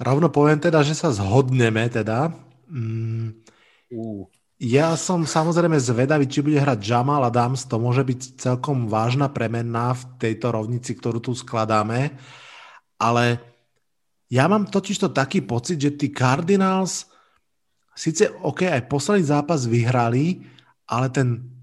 Rovno 0.00 0.32
poviem 0.32 0.62
teda, 0.62 0.80
že 0.80 0.96
sa 0.96 1.12
zhodneme 1.12 1.90
teda. 1.92 2.32
Mm, 2.70 3.44
uh. 3.92 4.24
Ja 4.58 4.98
som 4.98 5.22
samozrejme 5.22 5.78
zvedavý, 5.78 6.26
či 6.26 6.42
bude 6.42 6.58
hrať 6.58 6.82
Jamal 6.82 7.22
Adams. 7.22 7.62
To 7.70 7.78
môže 7.78 8.02
byť 8.02 8.42
celkom 8.42 8.90
vážna 8.90 9.30
premenná 9.30 9.94
v 9.94 10.02
tejto 10.18 10.50
rovnici, 10.50 10.98
ktorú 10.98 11.22
tu 11.22 11.30
skladáme. 11.30 12.14
Ale 12.98 13.38
ja 14.26 14.50
mám 14.50 14.66
totižto 14.66 15.14
taký 15.14 15.46
pocit, 15.46 15.78
že 15.78 15.94
tí 15.94 16.10
Cardinals 16.10 17.06
síce 17.94 18.30
OK, 18.42 18.66
aj 18.66 18.90
posledný 18.90 19.26
zápas 19.26 19.66
vyhrali, 19.66 20.46
ale 20.90 21.06
ten 21.10 21.57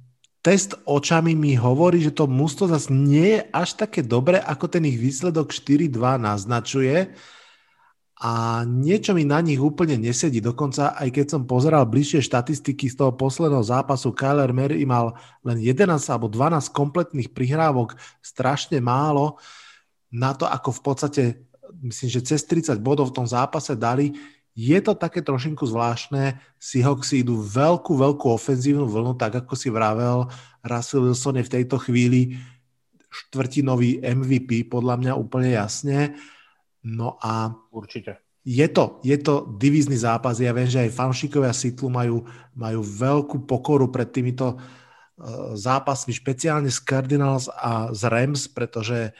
test 0.46 0.78
očami 0.86 1.34
mi 1.34 1.58
hovorí, 1.58 2.06
že 2.06 2.14
to 2.14 2.30
musto 2.30 2.70
zase 2.70 2.94
nie 2.94 3.42
je 3.42 3.42
až 3.50 3.82
také 3.82 4.06
dobre, 4.06 4.38
ako 4.38 4.70
ten 4.70 4.86
ich 4.86 5.02
výsledok 5.02 5.50
4-2 5.50 6.22
naznačuje 6.22 7.10
a 8.22 8.62
niečo 8.64 9.18
mi 9.18 9.26
na 9.26 9.42
nich 9.42 9.58
úplne 9.58 9.98
nesedí. 9.98 10.46
Dokonca 10.46 10.94
aj 11.02 11.10
keď 11.10 11.26
som 11.34 11.50
pozeral 11.50 11.90
bližšie 11.90 12.22
štatistiky 12.22 12.94
z 12.94 12.96
toho 12.96 13.18
posledného 13.18 13.66
zápasu, 13.66 14.14
Kyler 14.14 14.54
Murray 14.54 14.86
mal 14.86 15.18
len 15.42 15.58
11 15.58 15.98
alebo 16.14 16.30
12 16.30 16.70
kompletných 16.70 17.34
prihrávok, 17.34 17.98
strašne 18.22 18.78
málo 18.78 19.42
na 20.14 20.38
to, 20.38 20.46
ako 20.46 20.70
v 20.78 20.82
podstate, 20.86 21.24
myslím, 21.82 22.22
že 22.22 22.22
cez 22.22 22.46
30 22.46 22.78
bodov 22.86 23.10
v 23.12 23.18
tom 23.18 23.28
zápase 23.28 23.74
dali. 23.74 24.14
Je 24.56 24.80
to 24.80 24.96
také 24.96 25.20
trošinku 25.20 25.68
zvláštne. 25.68 26.39
Seahawks 26.58 27.12
idú 27.12 27.44
veľkú, 27.44 27.91
veľkú 27.91 28.32
ofenzívnu 28.32 28.88
vlnu, 28.88 29.20
tak 29.20 29.44
ako 29.44 29.54
si 29.54 29.68
vravel, 29.68 30.32
Russell 30.63 31.06
Wilson 31.06 31.44
je 31.44 31.48
v 31.48 31.54
tejto 31.60 31.76
chvíli 31.78 32.39
štvrtinový 33.12 34.00
MVP, 34.00 34.72
podľa 34.72 34.96
mňa 34.96 35.13
úplne 35.20 35.56
jasne 35.56 36.15
No 36.86 37.18
a... 37.18 37.50
Určite. 37.74 38.22
Je 38.46 38.70
to, 38.70 39.02
je 39.02 39.18
to 39.18 39.58
divízny 39.58 39.98
zápas. 39.98 40.38
Ja 40.38 40.54
viem, 40.54 40.70
že 40.70 40.86
aj 40.86 40.94
fanšikovia 40.94 41.50
Sitlu 41.50 41.89
majú, 41.89 42.30
majú 42.54 42.86
veľkú 42.86 43.50
pokoru 43.50 43.89
pred 43.89 44.06
týmito 44.13 44.54
uh, 44.54 45.58
zápasmi, 45.58 46.13
špeciálne 46.13 46.70
z 46.70 46.78
Cardinals 46.86 47.50
a 47.50 47.89
z 47.89 48.06
Rams, 48.06 48.46
pretože 48.46 49.18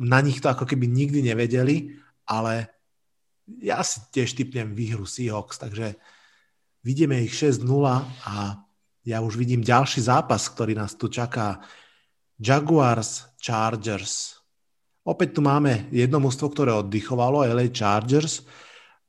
na 0.00 0.24
nich 0.24 0.40
to 0.40 0.48
ako 0.48 0.64
keby 0.64 0.88
nikdy 0.88 1.20
nevedeli, 1.20 1.92
ale 2.24 2.72
ja 3.46 3.80
si 3.84 4.00
tiež 4.12 4.36
typnem 4.36 4.72
výhru 4.72 5.04
Seahawks, 5.04 5.60
takže 5.60 5.96
vidíme 6.84 7.20
ich 7.24 7.32
6-0 7.36 7.64
a 8.24 8.64
ja 9.04 9.18
už 9.20 9.36
vidím 9.36 9.60
ďalší 9.60 10.00
zápas, 10.00 10.48
ktorý 10.48 10.72
nás 10.76 10.96
tu 10.96 11.12
čaká. 11.12 11.60
Jaguars, 12.40 13.28
Chargers. 13.36 14.40
Opäť 15.04 15.36
tu 15.36 15.40
máme 15.44 15.92
jedno 15.92 16.16
mužstvo, 16.24 16.48
ktoré 16.48 16.72
oddychovalo, 16.72 17.44
LA 17.44 17.68
Chargers. 17.68 18.48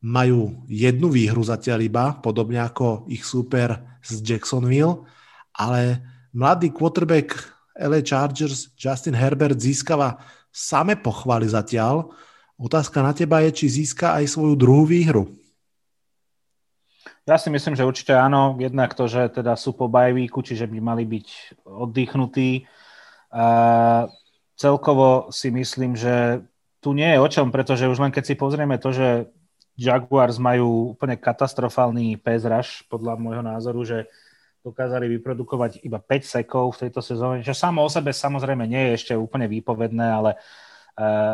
Majú 0.04 0.67
jednu 0.67 1.08
výhru 1.08 1.39
zatiaľ 1.39 1.80
iba, 1.88 2.06
podobne 2.19 2.60
ako 2.60 3.08
ich 3.08 3.24
súper 3.24 3.80
z 4.04 4.19
Jacksonville, 4.21 5.08
ale 5.56 6.04
mladý 6.36 6.69
quarterback 6.76 7.32
LA 7.80 8.04
Chargers 8.04 8.76
Justin 8.76 9.15
Herbert 9.15 9.56
získava 9.58 10.19
same 10.52 11.00
pochvály 11.00 11.48
zatiaľ. 11.48 12.12
Otázka 12.56 13.04
na 13.04 13.12
teba 13.12 13.44
je, 13.44 13.52
či 13.52 13.84
získa 13.84 14.15
aj 14.15 14.32
svoju 14.32 14.56
druhú 14.56 14.88
výhru. 14.88 15.28
Ja 17.28 17.36
si 17.36 17.52
myslím, 17.52 17.76
že 17.76 17.84
určite 17.84 18.15
áno. 18.15 18.56
Jednak 18.56 18.96
to, 18.96 19.12
že 19.12 19.28
teda 19.28 19.60
sú 19.60 19.76
po 19.76 19.91
bajvíku, 19.91 20.39
čiže 20.39 20.70
by 20.70 20.80
mali 20.80 21.04
byť 21.04 21.28
oddychnutí. 21.68 22.63
Uh, 23.34 24.08
celkovo 24.56 25.34
si 25.36 25.52
myslím, 25.52 26.00
že 26.00 26.46
tu 26.80 26.96
nie 26.96 27.12
je 27.12 27.20
o 27.20 27.28
čom, 27.28 27.52
pretože 27.52 27.89
už 27.89 28.00
len 28.00 28.13
keď 28.13 28.24
si 28.24 28.36
pozrieme 28.39 28.80
to, 28.80 28.94
že 28.96 29.28
Jaguars 29.76 30.39
majú 30.39 30.96
úplne 30.96 31.20
katastrofálny 31.20 32.15
rush, 32.24 32.88
podľa 32.88 33.20
môjho 33.20 33.44
názoru, 33.44 33.84
že 33.84 34.08
dokázali 34.63 35.12
vyprodukovať 35.20 35.84
iba 35.84 36.00
5 36.00 36.39
sekov 36.39 36.78
v 36.78 36.88
tejto 36.88 37.04
sezóne, 37.04 37.44
čo 37.44 37.52
samo 37.52 37.84
o 37.84 37.89
sebe 37.91 38.15
samozrejme 38.15 38.63
nie 38.63 38.94
je 38.94 38.96
ešte 39.02 39.13
úplne 39.18 39.50
výpovedné, 39.50 40.06
ale 40.08 40.38
uh, 40.38 40.64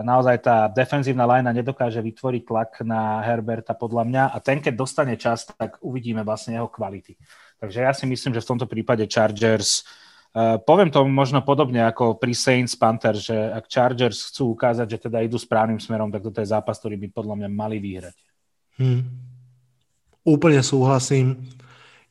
naozaj 0.02 0.42
tá 0.42 0.66
defenzívna 0.66 1.30
lajna 1.30 1.54
nedokáže 1.54 2.02
vytvoriť 2.02 2.42
tlak 2.50 2.72
na 2.82 3.22
Herberta 3.22 3.78
podľa 3.78 4.04
mňa 4.10 4.24
a 4.34 4.38
ten, 4.42 4.58
keď 4.58 4.74
dostane 4.74 5.16
čas, 5.22 5.46
tak 5.46 5.78
uvidíme 5.86 6.26
vlastne 6.26 6.58
jeho 6.58 6.66
kvality. 6.66 7.14
Takže 7.62 7.80
ja 7.86 7.94
si 7.94 8.10
myslím, 8.10 8.34
že 8.34 8.42
v 8.42 8.50
tomto 8.56 8.66
prípade 8.66 9.06
Chargers 9.06 9.86
Uh, 10.32 10.56
poviem 10.64 10.88
to 10.88 11.04
možno 11.04 11.44
podobne 11.44 11.84
ako 11.84 12.16
pri 12.16 12.32
Saints 12.32 12.72
Panther, 12.80 13.12
že 13.20 13.36
ak 13.36 13.68
Chargers 13.68 14.32
chcú 14.32 14.56
ukázať, 14.56 14.88
že 14.88 15.12
teda 15.12 15.20
idú 15.28 15.36
správnym 15.36 15.76
smerom, 15.76 16.08
tak 16.08 16.24
toto 16.24 16.40
je 16.40 16.48
zápas, 16.48 16.80
ktorý 16.80 16.96
by 17.04 17.08
podľa 17.12 17.36
mňa 17.36 17.50
mali 17.52 17.84
vyhrať. 17.84 18.16
Hmm. 18.80 19.12
Úplne 20.24 20.64
súhlasím. 20.64 21.36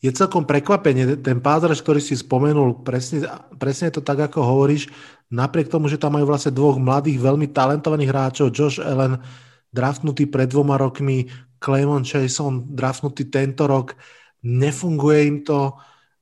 Je 0.05 0.13
celkom 0.13 0.45
prekvapenie, 0.45 1.17
ten 1.17 1.41
pázraž, 1.41 1.81
ktorý 1.81 2.05
si 2.05 2.13
spomenul, 2.13 2.85
presne, 2.85 3.25
presne 3.57 3.89
to 3.89 4.05
tak, 4.05 4.21
ako 4.21 4.45
hovoríš, 4.45 4.93
napriek 5.31 5.71
tomu, 5.71 5.87
že 5.87 5.97
tam 5.97 6.19
majú 6.19 6.29
vlastne 6.29 6.51
dvoch 6.51 6.77
mladých, 6.77 7.23
veľmi 7.23 7.49
talentovaných 7.55 8.11
hráčov, 8.11 8.53
Josh 8.53 8.83
Allen 8.83 9.23
draftnutý 9.71 10.27
pred 10.27 10.51
dvoma 10.51 10.75
rokmi, 10.77 11.31
Clemon 11.63 12.03
Chason 12.03 12.67
draftnutý 12.75 13.31
tento 13.31 13.71
rok, 13.71 13.95
nefunguje 14.43 15.21
im 15.31 15.39
to, 15.47 15.79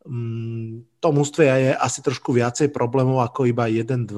Mm, 0.09 0.89
to 1.05 1.09
mústve 1.13 1.45
je 1.45 1.77
asi 1.77 2.01
trošku 2.01 2.33
viacej 2.33 2.73
problémov 2.73 3.21
ako 3.21 3.45
iba 3.45 3.69
1-2 3.69 4.17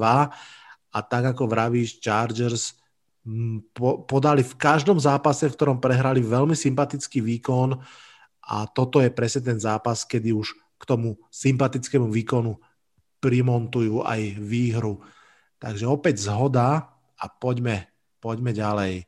a 0.91 0.99
tak 1.03 1.35
ako 1.35 1.51
vravíš, 1.51 1.99
Chargers 1.99 2.79
mm, 3.27 3.75
podali 4.07 4.39
v 4.39 4.55
každom 4.55 4.95
zápase, 4.95 5.51
v 5.51 5.55
ktorom 5.59 5.83
prehrali 5.83 6.23
veľmi 6.23 6.55
sympatický 6.55 7.19
výkon. 7.19 7.75
A 8.47 8.55
toto 8.71 9.03
je 9.03 9.11
presne 9.11 9.43
ten 9.43 9.59
zápas, 9.59 10.07
kedy 10.07 10.31
už 10.31 10.55
k 10.79 10.83
tomu 10.87 11.19
sympatickému 11.27 12.07
výkonu 12.07 12.55
primontujú 13.21 14.01
aj 14.01 14.41
výhru. 14.41 14.99
Takže 15.61 15.85
opäť 15.85 16.25
zhoda 16.25 16.97
a 17.15 17.25
poďme, 17.29 17.85
poďme 18.17 18.51
ďalej. 18.51 19.05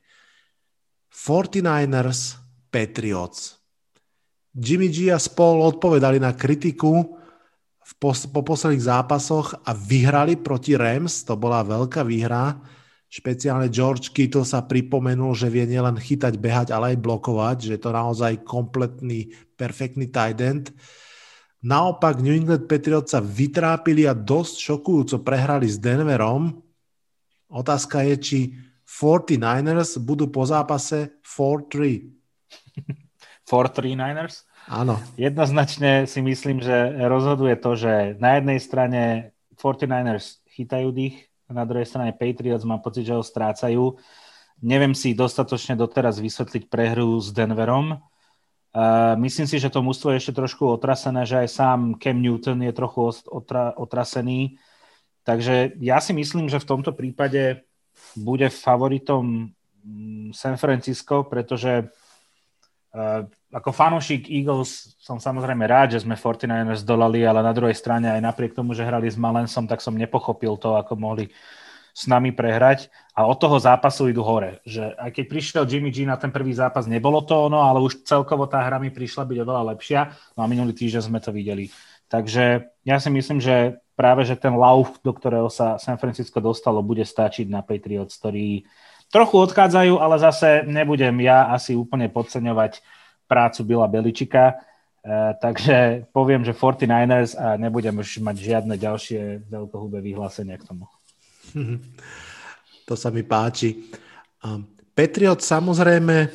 49ers 1.10 2.38
Patriots. 2.70 3.58
Jimmy 4.54 4.86
G 4.86 5.10
a 5.10 5.18
spol 5.18 5.66
odpovedali 5.66 6.22
na 6.22 6.30
kritiku 6.30 7.18
v 7.84 7.92
pos- 7.98 8.30
po 8.30 8.46
posledných 8.46 8.86
zápasoch 8.86 9.66
a 9.66 9.74
vyhrali 9.74 10.38
proti 10.38 10.78
Rams, 10.78 11.26
to 11.26 11.34
bola 11.34 11.66
veľká 11.66 12.06
výhra. 12.06 12.56
Špeciálne 13.10 13.70
George 13.70 14.10
Kittle 14.10 14.42
sa 14.42 14.66
pripomenul, 14.66 15.38
že 15.38 15.46
vie 15.46 15.66
nielen 15.70 15.98
chytať, 15.98 16.34
behať, 16.34 16.68
ale 16.74 16.94
aj 16.94 17.02
blokovať, 17.02 17.56
že 17.62 17.72
je 17.78 17.82
to 17.82 17.90
naozaj 17.94 18.42
kompletný, 18.42 19.30
perfektný 19.54 20.10
tight 20.10 20.38
end. 20.42 20.74
Naopak 21.64 22.20
New 22.20 22.36
England 22.36 22.68
Patriots 22.68 23.16
sa 23.16 23.24
vytrápili 23.24 24.04
a 24.04 24.12
dosť 24.12 24.54
šokujúco 24.60 25.16
prehrali 25.24 25.64
s 25.64 25.80
Denverom. 25.80 26.60
Otázka 27.48 28.04
je, 28.04 28.14
či 28.20 28.38
49ers 28.84 29.96
budú 30.04 30.28
po 30.28 30.44
zápase 30.44 31.16
4-3. 31.24 32.12
4-3 33.48 33.96
Niners. 34.04 34.44
Áno. 34.68 35.00
Jednoznačne 35.16 36.04
si 36.04 36.20
myslím, 36.20 36.60
že 36.60 37.00
rozhoduje 37.08 37.56
to, 37.56 37.76
že 37.80 38.20
na 38.20 38.36
jednej 38.36 38.60
strane 38.60 39.00
49ers 39.56 40.44
chytajú 40.52 40.92
dých, 40.92 41.16
na 41.48 41.64
druhej 41.68 41.88
strane 41.88 42.12
Patriots 42.16 42.64
mám 42.64 42.80
pocit, 42.80 43.08
že 43.08 43.16
ho 43.16 43.24
strácajú. 43.24 43.96
Neviem 44.64 44.96
si 44.96 45.12
dostatočne 45.12 45.76
doteraz 45.76 46.20
vysvetliť 46.20 46.68
prehru 46.72 47.20
s 47.20 47.32
Denverom. 47.32 48.00
Uh, 48.74 49.14
myslím 49.22 49.46
si, 49.46 49.62
že 49.62 49.70
to 49.70 49.86
mústvo 49.86 50.10
je 50.10 50.18
ešte 50.18 50.34
trošku 50.34 50.66
otrasené, 50.66 51.22
že 51.22 51.46
aj 51.46 51.48
sám 51.48 51.80
Cam 52.02 52.18
Newton 52.18 52.58
je 52.66 52.74
trochu 52.74 53.14
otra, 53.30 53.70
otrasený. 53.78 54.58
Takže 55.22 55.78
ja 55.78 56.02
si 56.02 56.10
myslím, 56.10 56.50
že 56.50 56.58
v 56.58 56.68
tomto 56.68 56.90
prípade 56.90 57.62
bude 58.18 58.50
favoritom 58.50 59.54
mm, 59.86 60.34
San 60.34 60.58
Francisco, 60.58 61.22
pretože 61.22 61.90
Uh, 62.94 63.26
ako 63.50 63.74
fanúšik 63.74 64.30
Eagles 64.30 64.94
som 65.02 65.18
samozrejme 65.18 65.66
rád, 65.66 65.98
že 65.98 66.06
sme 66.06 66.14
49ers 66.14 66.86
dolali, 66.86 67.26
ale 67.26 67.42
na 67.42 67.50
druhej 67.50 67.74
strane 67.74 68.06
aj 68.06 68.22
napriek 68.22 68.54
tomu, 68.54 68.70
že 68.70 68.86
hrali 68.86 69.10
s 69.10 69.18
Malensom, 69.18 69.66
tak 69.66 69.82
som 69.82 69.98
nepochopil 69.98 70.54
to, 70.62 70.78
ako 70.78 70.94
mohli 70.94 71.26
s 71.94 72.10
nami 72.10 72.34
prehrať 72.34 72.90
a 73.14 73.22
od 73.30 73.38
toho 73.38 73.54
zápasu 73.54 74.10
idú 74.10 74.26
hore. 74.26 74.58
Že 74.66 74.98
aj 74.98 75.10
keď 75.14 75.24
prišiel 75.30 75.64
Jimmy 75.70 75.94
G 75.94 76.02
na 76.02 76.18
ten 76.18 76.34
prvý 76.34 76.50
zápas, 76.50 76.90
nebolo 76.90 77.22
to 77.22 77.46
ono, 77.46 77.62
ale 77.62 77.78
už 77.78 78.02
celkovo 78.02 78.50
tá 78.50 78.58
hra 78.58 78.82
mi 78.82 78.90
prišla 78.90 79.22
byť 79.22 79.38
oveľa 79.46 79.62
lepšia. 79.72 80.10
No 80.34 80.42
a 80.42 80.50
minulý 80.50 80.74
týždeň 80.74 81.02
sme 81.06 81.22
to 81.22 81.30
videli 81.30 81.70
Takže 82.08 82.70
ja 82.84 82.96
si 83.02 83.10
myslím, 83.10 83.40
že 83.40 83.80
práve 83.98 84.22
že 84.22 84.38
ten 84.38 84.54
lauf, 84.54 85.00
do 85.02 85.10
ktorého 85.10 85.50
sa 85.50 85.82
San 85.82 85.98
Francisco 85.98 86.38
dostalo, 86.38 86.78
bude 86.78 87.02
stačiť 87.02 87.50
na 87.50 87.58
Patriots, 87.64 88.14
ktorí 88.20 88.68
trochu 89.10 89.36
odchádzajú, 89.42 89.98
ale 89.98 90.16
zase 90.22 90.62
nebudem 90.62 91.14
ja 91.26 91.50
asi 91.50 91.74
úplne 91.74 92.06
podceňovať 92.06 92.82
prácu 93.26 93.60
Bila 93.66 93.90
Beličika, 93.90 94.62
Uh, 95.04 95.36
takže 95.36 96.08
poviem, 96.16 96.48
že 96.48 96.56
49ers 96.56 97.36
a 97.36 97.60
nebudem 97.60 97.92
už 98.00 98.24
mať 98.24 98.40
žiadne 98.40 98.72
ďalšie 98.80 99.52
veľkohubé 99.52 100.00
vyhlásenia 100.00 100.56
k 100.56 100.64
tomu. 100.64 100.88
To 102.84 102.92
sa 103.00 103.08
mi 103.08 103.24
páči. 103.24 103.80
Patriot 104.92 105.40
samozrejme 105.40 106.28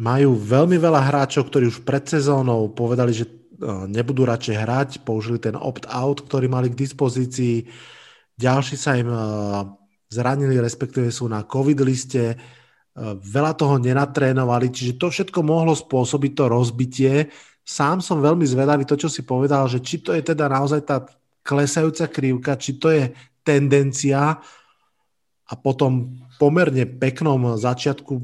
majú 0.00 0.32
veľmi 0.32 0.80
veľa 0.80 1.12
hráčov, 1.12 1.52
ktorí 1.52 1.68
už 1.68 1.84
pred 1.84 2.08
sezónou 2.08 2.72
povedali, 2.72 3.12
že 3.12 3.28
nebudú 3.84 4.24
radšej 4.24 4.56
hrať, 4.56 4.90
použili 5.04 5.36
ten 5.36 5.52
opt-out, 5.52 6.24
ktorý 6.24 6.48
mali 6.48 6.72
k 6.72 6.80
dispozícii. 6.88 7.68
Ďalší 8.32 8.80
sa 8.80 8.96
im 8.96 9.12
zranili, 10.08 10.56
respektíve 10.56 11.12
sú 11.12 11.28
na 11.28 11.44
COVID 11.44 11.84
liste. 11.84 12.32
Veľa 12.96 13.52
toho 13.52 13.76
nenatrénovali, 13.76 14.72
čiže 14.72 14.96
to 14.96 15.12
všetko 15.12 15.44
mohlo 15.44 15.76
spôsobiť 15.76 16.32
to 16.32 16.44
rozbitie. 16.48 17.28
Sám 17.60 18.00
som 18.00 18.24
veľmi 18.24 18.48
zvedavý 18.48 18.88
to, 18.88 18.96
čo 18.96 19.12
si 19.12 19.20
povedal, 19.20 19.68
že 19.68 19.84
či 19.84 20.00
to 20.00 20.16
je 20.16 20.24
teda 20.24 20.48
naozaj 20.48 20.80
tá 20.88 21.04
klesajúca 21.44 22.08
krivka, 22.08 22.56
či 22.56 22.80
to 22.80 22.88
je 22.88 23.12
tendencia 23.44 24.38
a 25.48 25.54
potom 25.56 26.18
pomerne 26.36 26.84
peknom 26.84 27.56
začiatku, 27.56 28.20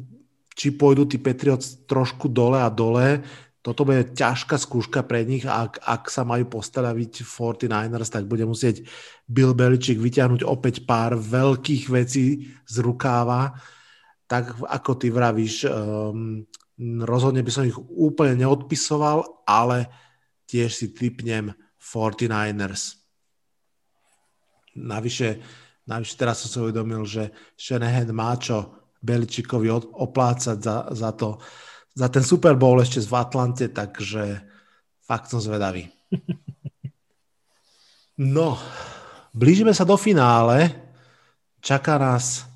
či 0.55 0.71
pôjdu 0.75 1.09
tí 1.11 1.19
Patriots 1.19 1.83
trošku 1.89 2.31
dole 2.31 2.63
a 2.63 2.71
dole, 2.71 3.25
toto 3.65 3.89
bude 3.89 4.13
ťažká 4.13 4.61
skúška 4.61 5.09
pre 5.09 5.25
nich 5.25 5.49
ak, 5.49 5.81
ak 5.81 6.13
sa 6.13 6.21
majú 6.21 6.61
postaviť 6.61 7.25
49ers, 7.25 8.13
tak 8.13 8.29
bude 8.29 8.45
musieť 8.45 8.85
Bill 9.25 9.57
Belichick 9.57 9.97
vyťahnuť 10.05 10.45
opäť 10.45 10.85
pár 10.85 11.17
veľkých 11.17 11.89
vecí 11.89 12.53
z 12.69 12.77
rukáva. 12.85 13.57
Tak 14.29 14.69
ako 14.69 14.91
ty 15.01 15.09
vravíš, 15.09 15.65
um, 15.65 16.45
rozhodne 17.09 17.41
by 17.41 17.49
som 17.49 17.65
ich 17.65 17.81
úplne 17.89 18.45
neodpisoval, 18.45 19.49
ale 19.49 19.89
tiež 20.45 20.69
si 20.69 20.93
typnem 20.93 21.57
49ers. 21.81 23.04
Navyše, 24.75 25.39
navyše 25.87 26.15
teraz 26.19 26.43
som 26.43 26.49
si 26.51 26.59
uvedomil, 26.59 27.07
že 27.07 27.31
Shanahan 27.55 28.11
má 28.11 28.35
čo 28.39 28.85
Beličikovi 29.05 29.69
oplácať 29.95 30.59
za, 30.59 30.77
za 30.91 31.11
to, 31.13 31.39
za 31.93 32.09
ten 32.09 32.25
Super 32.25 32.57
Bowl 32.57 32.81
ešte 32.81 33.05
v 33.05 33.15
Atlante, 33.15 33.67
takže 33.69 34.41
fakt 35.05 35.29
som 35.29 35.39
zvedavý. 35.39 35.93
No, 38.15 38.55
blížime 39.35 39.75
sa 39.75 39.83
do 39.83 39.99
finále. 39.99 40.71
Čaká 41.59 41.99
nás 41.99 42.47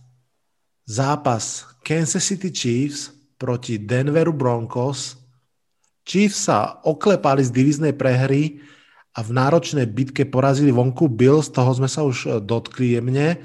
zápas 0.86 1.66
Kansas 1.82 2.22
City 2.22 2.54
Chiefs 2.54 3.10
proti 3.34 3.82
Denveru 3.82 4.30
Broncos. 4.30 5.18
Chiefs 6.06 6.46
sa 6.46 6.80
oklepali 6.86 7.42
z 7.42 7.50
divíznej 7.50 7.92
prehry 7.92 8.62
a 9.18 9.20
v 9.26 9.34
náročnej 9.34 9.90
bitke 9.90 10.30
porazili 10.30 10.70
vonku 10.70 11.10
Bills, 11.10 11.50
toho 11.50 11.74
sme 11.74 11.90
sa 11.90 12.06
už 12.06 12.38
dotkli 12.46 12.94
jemne. 12.94 13.42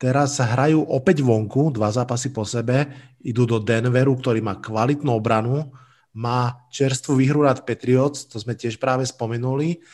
Teraz 0.00 0.40
hrajú 0.40 0.80
opäť 0.88 1.20
vonku, 1.20 1.76
dva 1.76 1.92
zápasy 1.92 2.32
po 2.32 2.48
sebe, 2.48 2.88
idú 3.20 3.44
do 3.44 3.60
Denveru, 3.60 4.16
ktorý 4.16 4.40
má 4.40 4.56
kvalitnú 4.56 5.12
obranu, 5.12 5.76
má 6.16 6.64
čerstvú 6.72 7.20
výhru 7.20 7.44
nad 7.44 7.60
Patriots, 7.68 8.24
to 8.32 8.40
sme 8.40 8.56
tiež 8.56 8.80
práve 8.80 9.04
spomenuli. 9.04 9.84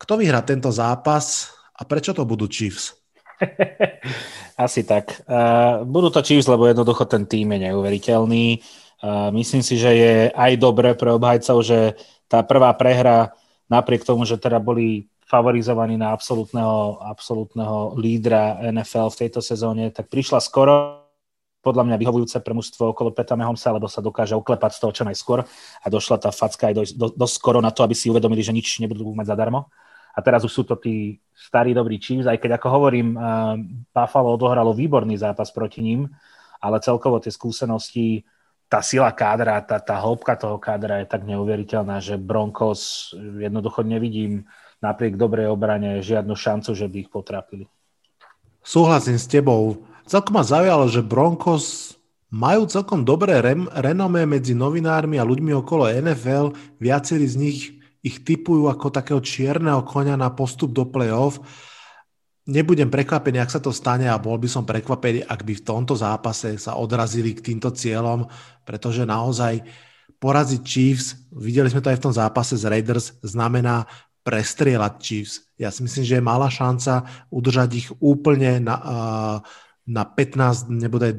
Kto 0.00 0.16
vyhrá 0.16 0.40
tento 0.40 0.72
zápas 0.72 1.52
a 1.76 1.84
prečo 1.84 2.16
to 2.16 2.24
budú 2.24 2.48
Chiefs? 2.48 2.96
Asi 4.64 4.88
tak. 4.88 5.28
Uh, 5.28 5.84
budú 5.84 6.08
to 6.08 6.24
Chiefs, 6.24 6.48
lebo 6.48 6.64
jednoducho 6.64 7.04
ten 7.04 7.28
tým 7.28 7.52
je 7.52 7.68
neuveriteľný. 7.68 8.64
Uh, 9.04 9.28
myslím 9.36 9.60
si, 9.60 9.76
že 9.76 9.92
je 9.92 10.14
aj 10.32 10.52
dobre 10.56 10.96
pre 10.96 11.12
obhajcov, 11.12 11.60
že 11.60 12.00
tá 12.32 12.40
prvá 12.40 12.72
prehra, 12.80 13.36
napriek 13.72 14.04
tomu, 14.04 14.28
že 14.28 14.36
teda 14.36 14.60
boli 14.60 15.08
favorizovaný 15.24 15.96
na 15.96 16.12
absolútneho, 16.12 17.00
absolútneho 17.00 17.96
lídra 17.96 18.60
NFL 18.68 19.08
v 19.16 19.20
tejto 19.24 19.40
sezóne, 19.40 19.88
tak 19.88 20.12
prišla 20.12 20.44
skoro 20.44 21.00
podľa 21.62 21.86
mňa 21.88 21.96
vyhovujúce 21.96 22.42
pre 22.42 22.52
mužstvo 22.52 22.92
okolo 22.92 23.14
Peta 23.14 23.38
Mahomesa, 23.38 23.70
lebo 23.70 23.86
sa 23.86 24.02
dokáže 24.02 24.34
oklepať 24.34 24.70
z 24.76 24.80
toho 24.82 24.92
čo 24.92 25.04
najskôr 25.06 25.46
a 25.80 25.86
došla 25.86 26.18
tá 26.18 26.34
facka 26.34 26.68
aj 26.68 26.74
dosť 26.74 26.92
do, 26.98 27.06
do 27.14 27.26
skoro 27.30 27.62
na 27.62 27.70
to, 27.70 27.86
aby 27.86 27.94
si 27.94 28.10
uvedomili, 28.10 28.42
že 28.42 28.52
nič 28.52 28.82
nebudú 28.82 29.06
mať 29.14 29.30
zadarmo. 29.30 29.70
A 30.12 30.20
teraz 30.20 30.44
už 30.44 30.52
sú 30.52 30.62
to 30.68 30.76
tí 30.76 31.22
starí 31.32 31.72
dobrí 31.72 31.96
Chiefs, 31.96 32.28
aj 32.28 32.36
keď 32.36 32.60
ako 32.60 32.68
hovorím, 32.68 33.16
uh, 33.16 33.56
Buffalo 33.94 34.36
odohralo 34.36 34.76
výborný 34.76 35.16
zápas 35.16 35.48
proti 35.54 35.80
ním, 35.80 36.10
ale 36.60 36.82
celkovo 36.84 37.16
tie 37.22 37.32
skúsenosti, 37.32 38.26
tá 38.72 38.80
sila 38.80 39.12
kádra, 39.12 39.60
tá, 39.60 39.76
tá 39.76 40.00
hĺbka 40.00 40.32
toho 40.40 40.56
kádra 40.56 41.04
je 41.04 41.12
tak 41.12 41.28
neuveriteľná, 41.28 42.00
že 42.00 42.16
Broncos 42.16 43.12
jednoducho 43.36 43.84
nevidím 43.84 44.48
napriek 44.80 45.20
dobrej 45.20 45.52
obrane 45.52 46.00
žiadnu 46.00 46.32
šancu, 46.32 46.72
že 46.72 46.88
by 46.88 46.96
ich 47.04 47.12
potrapili. 47.12 47.68
Súhlasím 48.64 49.20
s 49.20 49.28
tebou. 49.28 49.84
Celkom 50.08 50.40
ma 50.40 50.44
zaujalo, 50.46 50.88
že 50.88 51.04
Broncos 51.04 51.94
majú 52.32 52.64
celkom 52.64 53.04
dobré 53.04 53.44
rem- 53.44 53.68
renomé 53.76 54.24
medzi 54.24 54.56
novinármi 54.56 55.20
a 55.20 55.28
ľuďmi 55.28 55.52
okolo 55.52 55.92
NFL. 55.92 56.56
Viacerí 56.80 57.28
z 57.28 57.36
nich 57.36 57.58
ich 58.00 58.24
typujú 58.24 58.72
ako 58.72 58.88
takého 58.88 59.20
čierneho 59.20 59.84
konia 59.84 60.16
na 60.16 60.32
postup 60.32 60.72
do 60.72 60.88
play-off. 60.88 61.44
Nebudem 62.42 62.90
prekvapený, 62.90 63.38
ak 63.38 63.54
sa 63.54 63.60
to 63.62 63.70
stane 63.70 64.10
a 64.10 64.18
bol 64.18 64.34
by 64.34 64.50
som 64.50 64.66
prekvapený, 64.66 65.22
ak 65.22 65.46
by 65.46 65.62
v 65.62 65.66
tomto 65.66 65.94
zápase 65.94 66.58
sa 66.58 66.74
odrazili 66.74 67.38
k 67.38 67.54
týmto 67.54 67.70
cieľom, 67.70 68.26
pretože 68.66 69.06
naozaj 69.06 69.62
poraziť 70.18 70.62
Chiefs, 70.66 71.30
videli 71.30 71.70
sme 71.70 71.78
to 71.78 71.94
aj 71.94 71.98
v 72.02 72.04
tom 72.10 72.14
zápase 72.14 72.58
z 72.58 72.66
Raiders, 72.66 73.14
znamená 73.22 73.86
prestrieľať 74.26 74.92
Chiefs. 74.98 75.46
Ja 75.54 75.70
si 75.70 75.86
myslím, 75.86 76.02
že 76.02 76.18
je 76.18 76.24
malá 76.24 76.50
šanca 76.50 77.06
udržať 77.30 77.70
ich 77.78 77.88
úplne 78.02 78.58
na, 78.58 78.76
na 79.82 80.06
15, 80.06 80.70
nebude 80.70 81.10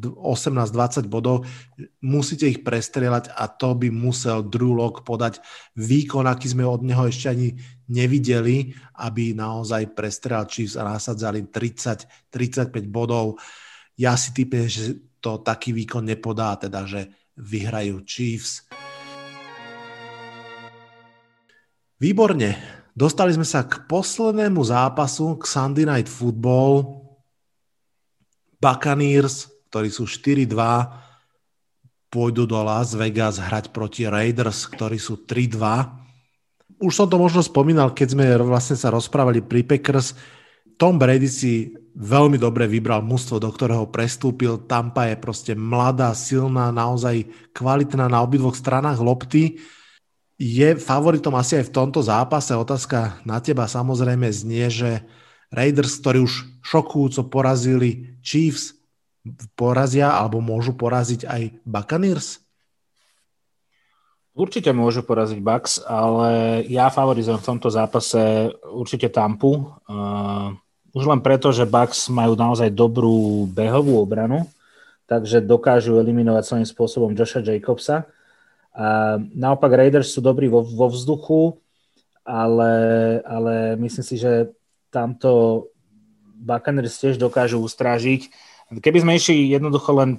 18-20 0.00 1.04
bodov. 1.04 1.44
Musíte 2.00 2.48
ich 2.48 2.64
prestrieľať 2.64 3.36
a 3.36 3.44
to 3.52 3.76
by 3.76 3.92
musel 3.92 4.40
Drew 4.40 4.72
Lock 4.72 5.04
podať 5.04 5.44
výkon, 5.76 6.24
aký 6.24 6.48
sme 6.48 6.64
od 6.64 6.80
neho 6.80 7.04
ešte 7.04 7.28
ani 7.28 7.52
nevideli, 7.92 8.72
aby 9.04 9.36
naozaj 9.36 9.92
prestrieľal 9.92 10.48
Chiefs 10.48 10.80
a 10.80 10.88
nasadzali 10.88 11.44
30-35 11.52 12.72
bodov. 12.88 13.36
Ja 14.00 14.16
si 14.16 14.32
typujem, 14.32 14.68
že 14.72 14.96
to 15.20 15.44
taký 15.44 15.76
výkon 15.76 16.08
nepodá, 16.08 16.56
teda 16.56 16.88
že 16.88 17.12
vyhrajú 17.36 18.00
Chiefs. 18.08 18.64
Výborne. 22.00 22.80
Dostali 22.96 23.36
sme 23.36 23.44
sa 23.44 23.68
k 23.68 23.84
poslednému 23.84 24.64
zápasu, 24.64 25.36
k 25.36 25.44
Sunday 25.44 25.84
Night 25.84 26.08
Football. 26.08 26.99
Buccaneers, 28.60 29.48
ktorí 29.72 29.88
sú 29.88 30.04
4-2, 30.06 30.52
pôjdu 32.12 32.44
do 32.44 32.60
Las 32.60 32.92
Vegas 32.92 33.40
hrať 33.40 33.72
proti 33.72 34.04
Raiders, 34.04 34.68
ktorí 34.68 35.00
sú 35.00 35.24
3-2. 35.24 36.84
Už 36.84 36.92
som 36.92 37.08
to 37.08 37.16
možno 37.16 37.40
spomínal, 37.40 37.96
keď 37.96 38.08
sme 38.14 38.24
vlastne 38.44 38.76
sa 38.76 38.92
rozprávali 38.92 39.40
pri 39.40 39.64
Packers. 39.64 40.12
Tom 40.76 40.96
Brady 41.00 41.28
si 41.28 41.52
veľmi 41.96 42.40
dobre 42.40 42.68
vybral 42.68 43.04
mužstvo, 43.04 43.40
do 43.40 43.50
ktorého 43.52 43.88
prestúpil. 43.88 44.64
Tampa 44.64 45.08
je 45.08 45.16
proste 45.16 45.52
mladá, 45.52 46.12
silná, 46.16 46.72
naozaj 46.72 47.28
kvalitná 47.52 48.08
na 48.08 48.20
obidvoch 48.24 48.56
stranách 48.56 49.00
lopty 49.00 49.60
je 50.40 50.72
favoritom 50.80 51.36
asi 51.36 51.60
aj 51.60 51.68
v 51.68 51.74
tomto 51.76 52.00
zápase. 52.00 52.56
Otázka 52.56 53.20
na 53.28 53.44
teba 53.44 53.68
samozrejme 53.68 54.24
znie, 54.32 54.72
že 54.72 54.90
Raiders, 55.52 56.00
ktorí 56.00 56.24
už 56.24 56.64
šokujúco 56.64 57.28
porazili 57.28 58.09
Chiefs, 58.20 58.76
porazia 59.58 60.16
alebo 60.16 60.40
môžu 60.40 60.72
poraziť 60.72 61.28
aj 61.28 61.42
Buccaneers? 61.64 62.40
Určite 64.30 64.70
môžu 64.72 65.02
poraziť 65.02 65.42
Bucks, 65.42 65.82
ale 65.84 66.62
ja 66.70 66.88
favorizujem 66.88 67.36
v 67.42 67.48
tomto 67.50 67.68
zápase 67.68 68.48
určite 68.70 69.10
Tampu. 69.10 69.68
Uh, 69.90 70.54
už 70.94 71.04
len 71.04 71.20
preto, 71.20 71.50
že 71.50 71.68
Bucks 71.68 72.08
majú 72.08 72.38
naozaj 72.38 72.70
dobrú 72.70 73.44
behovú 73.50 74.00
obranu, 74.00 74.46
takže 75.10 75.42
dokážu 75.42 75.98
eliminovať 75.98 76.42
svojím 76.46 76.68
spôsobom 76.70 77.10
Josha 77.12 77.42
Jacobsa 77.42 78.06
a 78.70 79.18
naopak 79.18 79.74
Raiders 79.74 80.14
sú 80.14 80.22
dobrí 80.22 80.46
vo, 80.46 80.62
vo 80.62 80.86
vzduchu, 80.86 81.58
ale, 82.22 82.72
ale 83.26 83.74
myslím 83.82 84.04
si, 84.06 84.14
že 84.14 84.54
tamto 84.94 85.66
Buccaneers 86.40 86.96
tiež 86.96 87.20
dokážu 87.20 87.60
ustrážiť. 87.60 88.32
Keby 88.80 88.98
sme 89.04 89.12
išli 89.20 89.52
jednoducho 89.52 89.92
len 89.92 90.10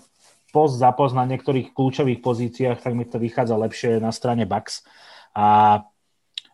post 0.54 0.78
za 0.78 0.92
na 1.16 1.24
niektorých 1.26 1.72
kľúčových 1.72 2.20
pozíciách, 2.22 2.84
tak 2.84 2.94
mi 2.94 3.08
to 3.08 3.18
vychádza 3.18 3.56
lepšie 3.56 3.92
na 4.04 4.12
strane 4.12 4.46
Bucks. 4.46 4.84
A 5.32 5.80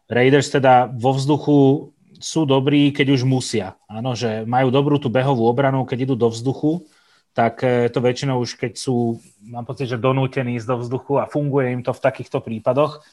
Raiders 0.08 0.48
teda 0.54 0.88
vo 0.88 1.12
vzduchu 1.18 1.92
sú 2.18 2.46
dobrí, 2.46 2.94
keď 2.94 3.18
už 3.18 3.22
musia. 3.28 3.78
Áno, 3.90 4.18
že 4.18 4.46
majú 4.46 4.72
dobrú 4.74 4.98
tú 4.98 5.10
behovú 5.10 5.46
obranu, 5.46 5.86
keď 5.86 6.10
idú 6.10 6.16
do 6.18 6.30
vzduchu, 6.34 6.86
tak 7.38 7.62
e, 7.62 7.90
to 7.94 8.02
väčšinou 8.02 8.42
už 8.42 8.58
keď 8.58 8.74
sú, 8.74 9.22
mám 9.46 9.66
pocit, 9.66 9.86
že 9.86 10.02
donútení 10.02 10.58
ísť 10.58 10.74
do 10.74 10.78
vzduchu 10.82 11.22
a 11.22 11.30
funguje 11.30 11.70
im 11.70 11.86
to 11.86 11.94
v 11.94 12.02
takýchto 12.02 12.42
prípadoch. 12.42 13.06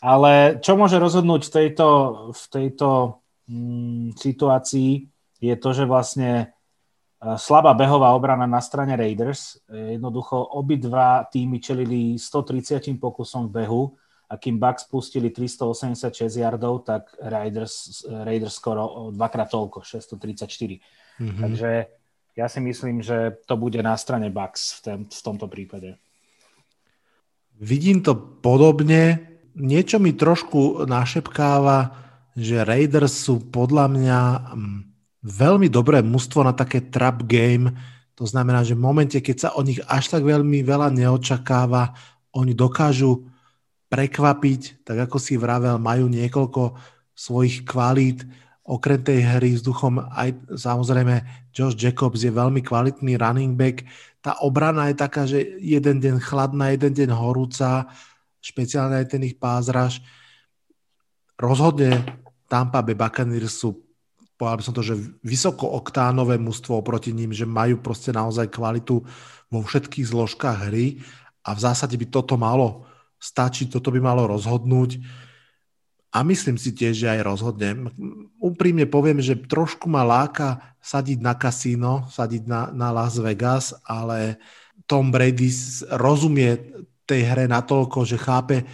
Ale 0.00 0.56
čo 0.64 0.80
môže 0.80 0.96
rozhodnúť 0.96 1.44
v 1.44 1.52
tejto, 1.52 1.88
v 2.32 2.44
tejto 2.48 2.88
mm, 3.44 4.16
situácii 4.16 5.09
je 5.40 5.56
to, 5.56 5.72
že 5.72 5.88
vlastne 5.88 6.30
e, 6.36 6.44
slabá 7.40 7.72
behová 7.72 8.12
obrana 8.12 8.44
na 8.44 8.60
strane 8.60 8.94
Raiders. 8.94 9.56
E, 9.66 9.96
jednoducho 9.96 10.36
obidva 10.36 11.24
týmy 11.26 11.58
čelili 11.58 12.20
130 12.20 13.00
pokusom 13.00 13.48
v 13.48 13.64
behu 13.64 13.82
a 14.30 14.38
kým 14.38 14.62
Bucks 14.62 14.86
pustili 14.86 15.34
386 15.34 16.38
yardov, 16.38 16.86
tak 16.86 17.10
Raiders, 17.18 18.06
Raiders 18.06 18.54
skoro 18.54 19.10
dvakrát 19.10 19.50
toľko, 19.50 19.82
634. 19.82 20.78
Mm-hmm. 21.18 21.42
Takže 21.42 21.70
ja 22.38 22.46
si 22.46 22.60
myslím, 22.62 23.02
že 23.02 23.42
to 23.50 23.58
bude 23.58 23.82
na 23.82 23.98
strane 23.98 24.30
Bucks 24.30 24.78
v, 24.78 24.80
ten, 24.86 24.98
v 25.10 25.20
tomto 25.20 25.50
prípade. 25.50 25.98
Vidím 27.58 28.06
to 28.06 28.14
podobne. 28.16 29.34
Niečo 29.58 29.98
mi 29.98 30.14
trošku 30.14 30.86
našepkáva, 30.86 31.92
že 32.38 32.62
Raiders 32.62 33.26
sú 33.26 33.42
podľa 33.50 33.86
mňa 33.90 34.20
mm, 34.54 34.80
veľmi 35.20 35.68
dobré 35.68 36.00
mužstvo 36.00 36.44
na 36.44 36.56
také 36.56 36.80
trap 36.80 37.24
game. 37.28 37.72
To 38.16 38.24
znamená, 38.28 38.64
že 38.64 38.76
v 38.76 38.84
momente, 38.84 39.16
keď 39.20 39.36
sa 39.36 39.48
o 39.56 39.64
nich 39.64 39.80
až 39.88 40.12
tak 40.12 40.24
veľmi 40.24 40.60
veľa 40.64 40.92
neočakáva, 40.92 41.96
oni 42.36 42.52
dokážu 42.52 43.28
prekvapiť, 43.90 44.86
tak 44.86 45.08
ako 45.08 45.16
si 45.18 45.34
vravel, 45.34 45.80
majú 45.80 46.06
niekoľko 46.06 46.78
svojich 47.16 47.66
kvalít, 47.66 48.22
okrem 48.70 49.02
tej 49.02 49.26
hry 49.26 49.58
vzduchom 49.58 49.98
aj 50.14 50.30
samozrejme 50.54 51.26
Josh 51.50 51.74
Jacobs 51.74 52.22
je 52.22 52.30
veľmi 52.30 52.62
kvalitný 52.62 53.18
running 53.18 53.58
back. 53.58 53.82
Tá 54.22 54.38
obrana 54.46 54.86
je 54.92 54.96
taká, 54.96 55.26
že 55.26 55.42
jeden 55.58 55.98
deň 55.98 56.22
chladná, 56.22 56.70
jeden 56.70 56.94
deň 56.94 57.10
horúca, 57.10 57.90
špeciálne 58.38 59.02
aj 59.02 59.06
ten 59.10 59.26
ich 59.26 59.34
pázraž. 59.42 59.98
Rozhodne 61.34 62.04
Tampa 62.46 62.78
Bay 62.86 62.94
Buccaneers 62.94 63.58
sú 63.58 63.89
povedal 64.40 64.56
by 64.56 64.64
som 64.64 64.72
to, 64.72 64.80
že 64.80 64.96
vysokooktánové 65.20 66.40
mužstvo 66.40 66.80
oproti 66.80 67.12
ním, 67.12 67.36
že 67.36 67.44
majú 67.44 67.76
proste 67.84 68.08
naozaj 68.08 68.48
kvalitu 68.48 69.04
vo 69.52 69.60
všetkých 69.60 70.08
zložkách 70.08 70.72
hry 70.72 71.04
a 71.44 71.52
v 71.52 71.60
zásade 71.60 71.92
by 72.00 72.08
toto 72.08 72.40
malo 72.40 72.88
stačí, 73.20 73.68
toto 73.68 73.92
by 73.92 74.00
malo 74.00 74.24
rozhodnúť. 74.24 74.96
A 76.10 76.24
myslím 76.24 76.56
si 76.56 76.72
tiež, 76.72 77.04
že 77.04 77.12
aj 77.12 77.20
rozhodne. 77.22 77.86
Úprimne 78.40 78.88
poviem, 78.88 79.20
že 79.20 79.36
trošku 79.36 79.86
ma 79.86 80.02
láka 80.02 80.74
sadiť 80.80 81.20
na 81.20 81.36
kasíno, 81.36 82.08
sadiť 82.08 82.48
na, 82.48 82.72
na 82.72 82.88
Las 82.90 83.20
Vegas, 83.20 83.76
ale 83.84 84.40
Tom 84.88 85.12
Brady 85.12 85.52
rozumie 85.94 86.58
tej 87.06 87.28
hre 87.28 87.44
natoľko, 87.46 88.02
že 88.08 88.18
chápe, 88.18 88.66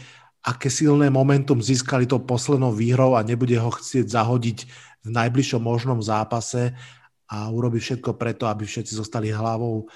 aké 0.46 0.70
silné 0.70 1.10
momentum 1.10 1.58
získali 1.58 2.06
to 2.06 2.22
poslednou 2.22 2.70
výhrou 2.70 3.18
a 3.18 3.26
nebude 3.26 3.58
ho 3.58 3.68
chcieť 3.68 4.06
zahodiť 4.06 4.58
v 5.06 5.10
najbližšom 5.14 5.62
možnom 5.62 6.02
zápase 6.02 6.74
a 7.30 7.46
urobi 7.50 7.78
všetko 7.78 8.18
preto, 8.18 8.50
aby 8.50 8.66
všetci 8.66 8.98
zostali 8.98 9.30
hlavou 9.30 9.86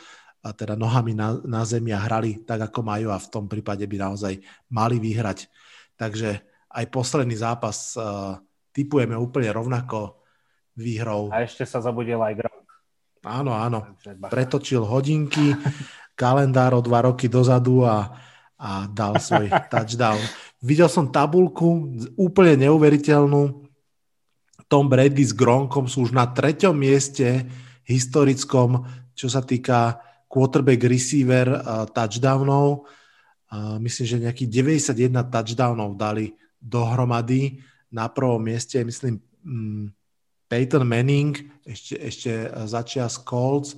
a 0.41 0.55
teda 0.57 0.79
nohami 0.79 1.13
na, 1.13 1.37
na 1.45 1.67
zemi 1.67 1.93
a 1.93 2.01
hrali 2.01 2.41
tak, 2.47 2.71
ako 2.71 2.81
majú 2.81 3.13
a 3.13 3.19
v 3.21 3.29
tom 3.29 3.45
prípade 3.51 3.85
by 3.85 3.97
naozaj 3.99 4.41
mali 4.73 4.97
vyhrať. 4.97 5.51
Takže 5.99 6.41
aj 6.71 6.85
posledný 6.89 7.37
zápas 7.37 7.93
uh, 7.99 8.41
typujeme 8.73 9.13
úplne 9.19 9.53
rovnako 9.53 10.23
výhrou. 10.79 11.29
A 11.29 11.45
ešte 11.45 11.69
sa 11.69 11.83
zabudil 11.85 12.17
aj 12.17 12.41
Gronk. 12.41 12.67
Áno, 13.21 13.53
áno. 13.53 14.01
Pretočil 14.33 14.81
hodinky, 14.81 15.53
kalendár 16.17 16.73
o 16.73 16.81
dva 16.81 17.05
roky 17.05 17.29
dozadu 17.29 17.85
a, 17.85 18.09
a 18.57 18.89
dal 18.89 19.21
svoj 19.21 19.53
touchdown. 19.73 20.17
Videl 20.65 20.89
som 20.89 21.13
tabulku 21.13 22.01
úplne 22.17 22.65
neuveriteľnú. 22.65 23.69
Tom 24.71 24.87
Brady 24.87 25.27
s 25.27 25.35
Gronkom 25.35 25.91
sú 25.91 26.07
už 26.07 26.15
na 26.15 26.31
treťom 26.31 26.79
mieste 26.79 27.43
historickom, 27.83 28.87
čo 29.19 29.27
sa 29.27 29.43
týka 29.43 29.99
quarterback 30.31 30.87
receiver 30.87 31.59
uh, 31.59 31.91
touchdownov. 31.91 32.87
Uh, 33.51 33.83
myslím, 33.83 34.07
že 34.07 34.23
nejakých 34.23 34.51
91 34.95 35.27
touchdownov 35.27 35.99
dali 35.99 36.31
dohromady. 36.63 37.59
Na 37.91 38.07
prvom 38.15 38.39
mieste, 38.39 38.79
myslím, 38.87 39.19
um, 39.43 39.91
Peyton 40.47 40.87
Manning, 40.87 41.35
ešte, 41.67 41.99
ešte 41.99 42.31
začia 42.71 43.11
z 43.11 43.27
Colts 43.27 43.75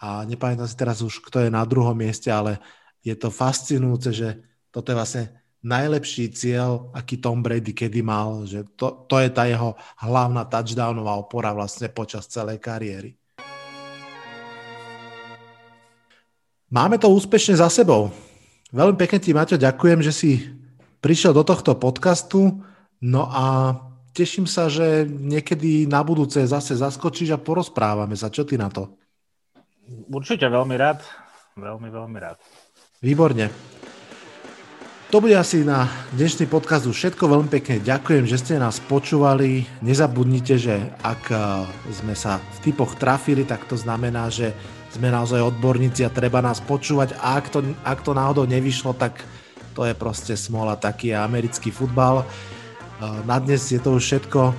a 0.00 0.24
nepamätám 0.24 0.64
si 0.64 0.76
teraz 0.80 1.04
už, 1.04 1.20
kto 1.28 1.44
je 1.44 1.50
na 1.52 1.64
druhom 1.68 1.96
mieste, 1.96 2.32
ale 2.32 2.56
je 3.04 3.12
to 3.12 3.28
fascinujúce, 3.28 4.16
že 4.16 4.28
toto 4.72 4.92
je 4.92 4.96
vlastne 4.96 5.24
najlepší 5.62 6.34
cieľ, 6.34 6.90
aký 6.90 7.22
Tom 7.22 7.40
Brady 7.40 7.70
kedy 7.70 8.02
mal, 8.02 8.42
že 8.44 8.66
to, 8.74 9.06
to 9.06 9.16
je 9.22 9.30
tá 9.30 9.46
jeho 9.46 9.78
hlavná 10.02 10.42
touchdownová 10.50 11.14
opora 11.18 11.54
vlastne 11.54 11.86
počas 11.86 12.26
celej 12.26 12.58
kariéry. 12.58 13.14
Máme 16.72 16.96
to 16.98 17.12
úspešne 17.12 17.60
za 17.60 17.68
sebou. 17.68 18.10
Veľmi 18.72 18.96
pekne 18.96 19.20
ti, 19.20 19.36
Maťo, 19.36 19.60
ďakujem, 19.60 20.00
že 20.00 20.12
si 20.12 20.40
prišiel 21.04 21.36
do 21.36 21.44
tohto 21.44 21.76
podcastu. 21.76 22.64
No 23.04 23.28
a 23.28 23.76
teším 24.16 24.48
sa, 24.48 24.72
že 24.72 25.04
niekedy 25.04 25.84
na 25.84 26.00
budúce 26.00 26.40
zase 26.48 26.72
zaskočíš 26.80 27.36
a 27.36 27.42
porozprávame 27.42 28.16
sa. 28.16 28.32
Čo 28.32 28.48
ty 28.48 28.56
na 28.56 28.72
to? 28.72 28.96
Určite 30.08 30.48
veľmi 30.48 30.72
rád. 30.80 31.04
Veľmi, 31.60 31.92
veľmi 31.92 32.18
rád. 32.18 32.40
Výborne. 33.04 33.52
To 35.12 35.20
bude 35.20 35.36
asi 35.36 35.60
na 35.60 35.92
dnešný 36.16 36.48
podcast 36.48 36.88
už 36.88 36.96
všetko. 36.96 37.28
Veľmi 37.28 37.52
pekne 37.52 37.84
ďakujem, 37.84 38.24
že 38.24 38.40
ste 38.40 38.56
nás 38.56 38.80
počúvali. 38.80 39.68
Nezabudnite, 39.84 40.56
že 40.56 40.88
ak 41.04 41.28
eh, 41.28 41.68
sme 41.92 42.16
sa 42.16 42.40
v 42.40 42.58
typoch 42.64 42.96
trafili, 42.96 43.44
tak 43.44 43.68
to 43.68 43.76
znamená, 43.76 44.32
že 44.32 44.56
sme 44.96 45.12
naozaj 45.12 45.44
odborníci 45.44 46.08
a 46.08 46.08
treba 46.08 46.40
nás 46.40 46.64
počúvať 46.64 47.12
a 47.20 47.36
ak 47.36 47.52
to, 47.52 47.60
ak 47.84 48.00
to 48.00 48.16
náhodou 48.16 48.48
nevyšlo, 48.48 48.96
tak 48.96 49.20
to 49.76 49.84
je 49.84 49.92
proste 49.92 50.32
smola, 50.32 50.80
taký 50.80 51.12
je 51.12 51.16
americký 51.20 51.68
futbal. 51.68 52.24
E, 52.24 52.26
na 53.28 53.36
dnes 53.36 53.68
je 53.68 53.80
to 53.80 54.00
už 54.00 54.04
všetko. 54.04 54.56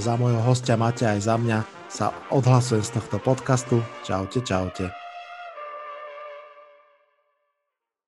Za 0.00 0.16
môjho 0.16 0.40
hostia 0.40 0.80
Maťa 0.80 1.16
aj 1.16 1.20
za 1.28 1.36
mňa 1.36 1.58
sa 1.92 2.12
odhlasujem 2.32 2.84
z 2.84 2.96
tohto 2.96 3.20
podcastu. 3.20 3.84
Čaute, 4.04 4.40
čaute. 4.44 4.99